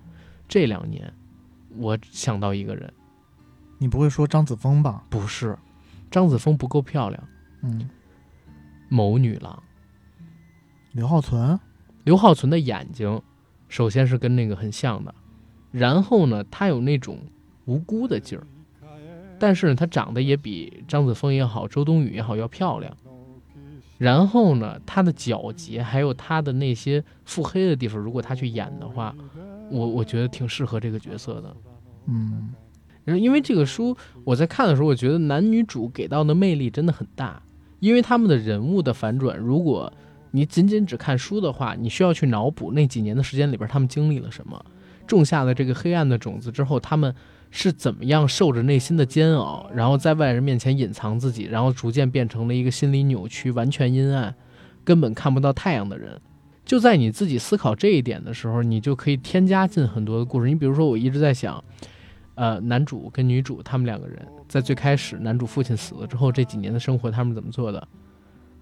[0.49, 1.13] 这两年，
[1.77, 2.93] 我想到一个人，
[3.79, 5.05] 你不会说张子枫吧？
[5.09, 5.57] 不是
[6.11, 7.23] 张子枫不够漂亮，
[7.63, 7.89] 嗯，
[8.89, 9.63] 某女郎。
[10.93, 11.61] 刘浩存，
[12.03, 13.23] 刘浩存的眼睛，
[13.69, 15.15] 首先是跟那个很像的，
[15.71, 17.21] 然后呢，她有那种
[17.67, 18.45] 无辜的劲儿，
[19.41, 22.95] 但是呢，她长得也比张子枫也好，周冬雨也好要漂亮。
[23.99, 29.15] 然后呢，她的皎洁，还有她的那些腹黑的地方，如果她去演的话，
[29.71, 31.57] 我我觉得挺适合这个角色的。
[32.07, 32.51] 嗯
[33.07, 37.43] 因为这个书我在看的时候，我觉得男女主给到的魅力真的很大，
[37.81, 39.93] 因为他们的人物的反转，如果
[40.31, 44.65] 你仅仅只看书的话，你需要去脑补那几年的时间里边他们经历了什么，
[45.09, 47.13] 种下了这个黑暗的种子之后，他们
[47.51, 54.35] 是怎么样受着内心的煎熬，然后在外人面前隐藏自己，然后逐渐变成了一个心理扭曲、完全阴暗、
[54.85, 56.21] 根本看不到太阳的人。
[56.65, 60.49] 就在你自己思考这一点的时候，你就可以添加进很多的故事。
[60.49, 61.63] 你比如说，我一直在想，
[62.37, 67.89] 呃，男主跟女主他们两个人在最开始，男主父亲死了之后，这几年的生活他们怎么做的？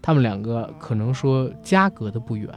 [0.01, 2.49] 他们两个可能说家隔得不远，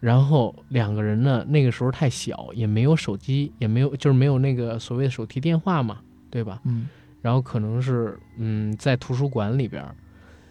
[0.00, 5.98] 然后两个人呢，那个时候太小，也没有手机，也没有就是没有那个所谓的手提电话嘛，
[6.30, 6.60] 对吧？
[6.64, 6.88] 嗯
[7.22, 9.92] 然后可能是嗯，在图书馆里边儿，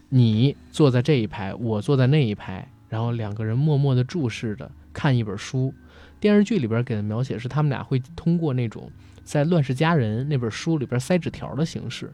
[0.09, 5.73] 你坐在这一排，我坐在那一排，然后两个人默默地注视着看一本书。
[6.19, 8.91] 电视剧里边给的描写是他们俩会通过那种
[9.23, 12.11] 在《乱世佳人》那本书里边塞纸条的形式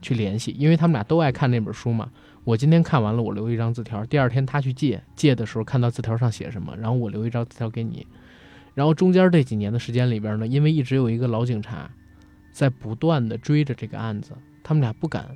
[0.00, 2.08] 去联系，因为他们俩都爱看那本书嘛。
[2.46, 8.06] 我今天看完了，我留一张字条，第二天他去借，借的时候看到字条上写什么，然后我留一张字条给你。
[8.72, 11.90] 然后中间这几年的时间里边呢，因为一直有一个老警察
[12.52, 14.30] 在不断的追着这个案子，
[14.62, 15.26] 他们俩不敢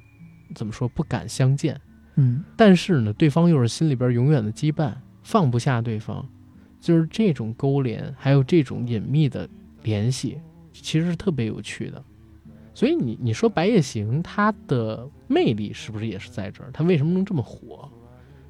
[0.54, 1.80] 怎么说不敢相见，
[2.14, 4.94] 嗯但是呢，对方又是心里边永远的羁绊，
[5.24, 6.24] 放不下对方，
[6.80, 9.48] 就是这种勾连，还有这种隐秘的
[9.82, 10.38] 联系，
[10.72, 12.00] 其实是特别有趣的。
[12.72, 16.70] 所以你你说《白夜行》它的魅力是不是也是在这儿？
[16.72, 17.90] 它为什么能这么火？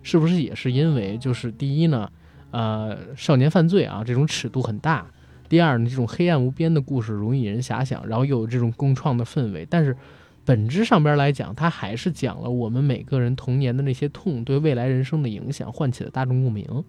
[0.02, 2.10] 是不是也是因为就是第一呢，
[2.50, 5.04] 呃，少年犯罪啊这种尺度很大；
[5.48, 9.66] 第二呢，这种黑暗无边的故事容易引人遐想，然后又有这种共创的氛围。
[9.68, 9.94] 但是
[10.44, 16.84] 《本质上边来讲，它还是讲了我们每个人童年的那些痛对未来人生的影响，唤起了大众共鸣。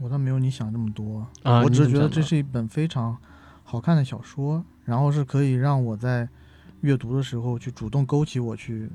[0.00, 3.16] 我倒没有你想这么多啊，我只是觉得这是一本非常
[3.62, 6.28] 好看的小说，然后是可以让我在
[6.80, 8.90] 阅读的时候去主动勾起我去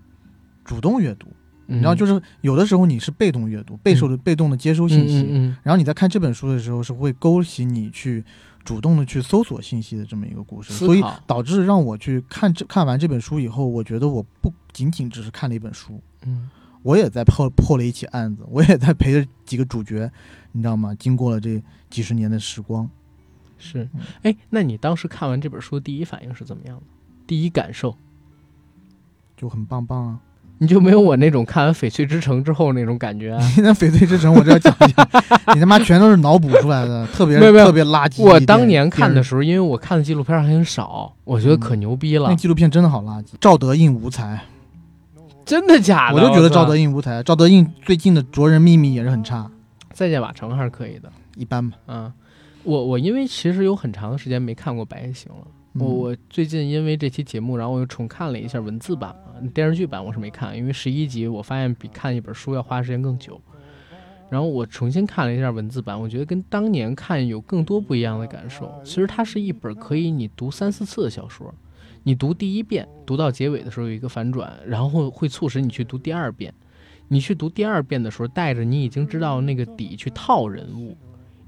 [0.64, 1.28] 主动阅读。
[1.68, 5.58] 嗯，然后就是有的时候你是被动阅读，被受的被动的接收信息，嗯嗯嗯。
[5.64, 8.24] 然后你在看这本书的时候是会勾起你去
[8.64, 16.50] 主动的去搜索信息的这么一个故事，所以导致让我去看这看完这本书以后，我觉得我不仅仅只是看了一本书，嗯。
[16.84, 20.10] 我也在破破了一起案子，我也在陪着几个主角，
[20.54, 20.96] 你知道吗？
[20.98, 22.90] 经过了这几十年的时光，
[23.58, 26.84] 是嗯，哎，那你当时看完这本书第一反应是怎么样的？
[27.26, 27.96] 第一感受，
[29.36, 30.20] 就很棒棒啊！
[30.60, 33.40] 你就没有我那种看完《翡翠之城》之后那种感觉啊？
[33.56, 35.08] 你 那翡翠之城，我这要讲一下，
[35.54, 38.24] 你他妈全都是脑补出来的， 特别特别垃圾。
[38.24, 43.34] 我当年看的时时候，因为我看的纪录片还很少，我觉得可牛逼了那，纪录片真的好垃圾。
[43.40, 44.42] 赵德胤无才，
[45.46, 46.16] 真的假的？
[46.16, 47.22] 我就觉得赵德胤胤无才。
[47.22, 49.52] 赵德胤最近的《卓人秘密》也是很差，
[49.92, 51.12] 再见瓦城还是可以的。
[51.36, 51.78] 一般吧。
[51.88, 52.12] 嗯，
[52.68, 55.48] 我我因为其实有很长的时间没看过《白夜行》了。
[55.74, 63.40] 嗯我我最近因为这期节目，然后我又重看了一下文字版嘛，电视剧版我是没看，因为十一集我发现比看一本书要花时间更久。
[64.30, 68.70] 然后我重新看了一下文字版，我觉得跟当年看有更多不一样的感受。
[68.84, 71.54] 其实它是一本可以你读三四次的小说，
[72.04, 76.54] 你读第一遍，读到结尾的时候有一个反转，然后会促使你去读第二遍。
[77.08, 80.98] 你去读第二遍的时候，带着你已经知道那个底去套人物，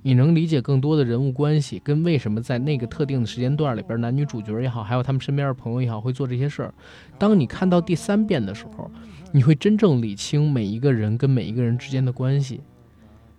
[0.02, 6.74] 你能理解更多的人物关系，跟为什么在那个特定的时间段里边，男女主角也好，还有他们身边的朋友也好，会做这些事儿。
[7.18, 8.90] 当你看到第三遍的时候，
[9.32, 12.62] 你会真正理清每一个人跟每一个人之间的关系，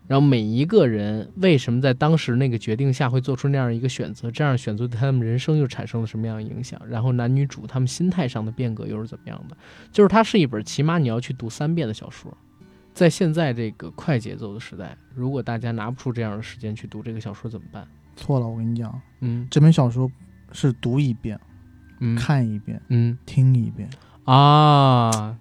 [0.07, 9.57] 然后每一个人为什么在当时那个决定下会做出那样一个选择，这样选择对他们人生又产生了什么样的影响，然后男女主他们心态上的变革又是怎么样的？
[9.91, 12.37] 就是它是一本起码你要去读三遍的小说。
[13.01, 17.89] 在现在这个快节奏的时代，如果大家拿不出这样的时间去读这个小说怎么办？
[18.15, 19.49] 错了，我跟你讲，嗯。
[19.51, 20.13] 这本小说
[20.53, 21.41] 是读一遍、
[22.01, 22.15] 嗯。
[22.15, 23.17] 看一遍、嗯。
[23.25, 23.89] 听一遍，
[24.25, 25.35] 啊，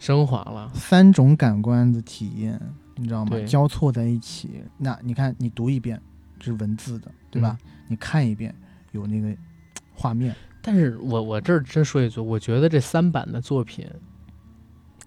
[0.00, 2.60] 升华了，三种感官的体验，
[2.96, 3.40] 你知道吗？
[3.46, 4.64] 交错在一起。
[4.76, 6.02] 那你看，你读一遍
[6.40, 7.56] 是文字的，对吧？
[7.86, 8.52] 你看一遍
[8.90, 9.32] 有那个
[9.94, 13.88] 画面，但是我我这儿真说一句，我觉得这三版的作品，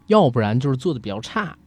[0.07, 1.57] 要不然就是做的比较差，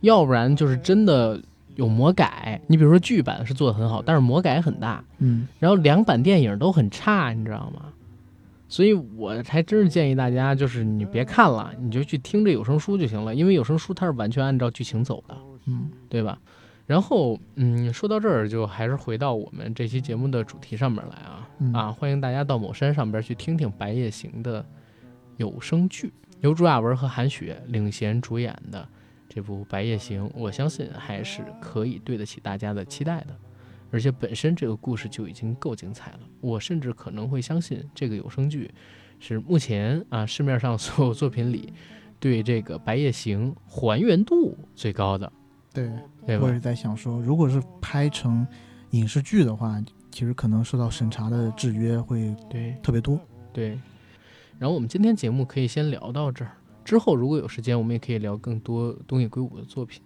[0.00, 1.40] 要不然就是真的
[1.74, 2.60] 有魔改。
[2.66, 7.92] 你比如说剧版是做的很好，但是魔改很大，嗯，然后两版电影都很差，你知道吗？
[8.68, 15.36] 所以我还真是建议大家，就是你别看了，你就去听这有声书就行了，因为有声书它是完全按照剧情走的。
[15.66, 16.38] 嗯，对吧？
[16.86, 21.90] 然后，嗯，说到这儿，就还是回到我们这期节目的主题上面来啊、嗯啊！
[21.90, 24.64] 欢迎大家到某山上边去听听《白夜行》的
[25.36, 28.88] 有声剧，由朱亚文和韩雪领衔主演的
[29.28, 33.36] 这部《白夜行》，我相信还是可以对得起大家的期待的。
[33.90, 38.70] 而且本身这个故事就已经够精彩了，我甚至可能会相信这个有声剧
[39.18, 41.72] 是目前啊市面上所有作品里
[42.18, 45.32] 对这个《白夜行》还原度最高的。
[45.72, 45.90] 对。
[46.26, 46.58] 对我也？
[46.58, 48.44] 在想说，如果是拍成
[48.90, 49.80] 影视剧的话，
[50.10, 53.18] 其实可能受到审查的制约会对特别多。
[53.52, 53.78] 对。
[54.58, 56.52] 然后我们今天节目可以先聊到这儿，
[56.84, 60.00] 之后如果有时间，我们也可以聊更多东野圭吾的作品。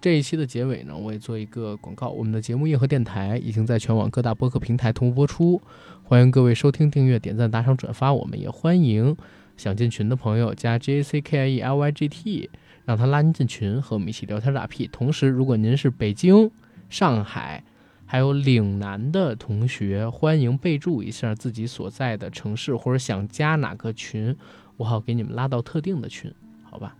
[0.00, 5.58] 这一期的结尾呢，我也做一个广告，我们的节目《硬核电台》已经在全网各大播客平台同步播出，
[6.02, 9.16] 欢迎各位收听、订阅、点赞、打赏、转发，我们也欢迎
[9.56, 12.50] 想进群的朋友加 J A C K I E L Y G T，
[12.84, 14.86] 让他拉您进群，和我们一起聊天打屁。
[14.86, 16.50] 同时，如果您是北京、
[16.90, 17.64] 上海。
[18.14, 24.36] 还有岭南的同学，欢迎备注一下自己所在的城市，或者想加哪个群，
[24.76, 26.96] 我好给你们拉到特定的群，好吧？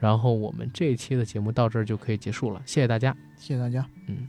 [0.00, 3.14] 然后我们这一期的节目到这儿就可以结束了，谢谢大家。
[3.36, 3.86] 谢谢大家。
[4.06, 4.26] 嗯。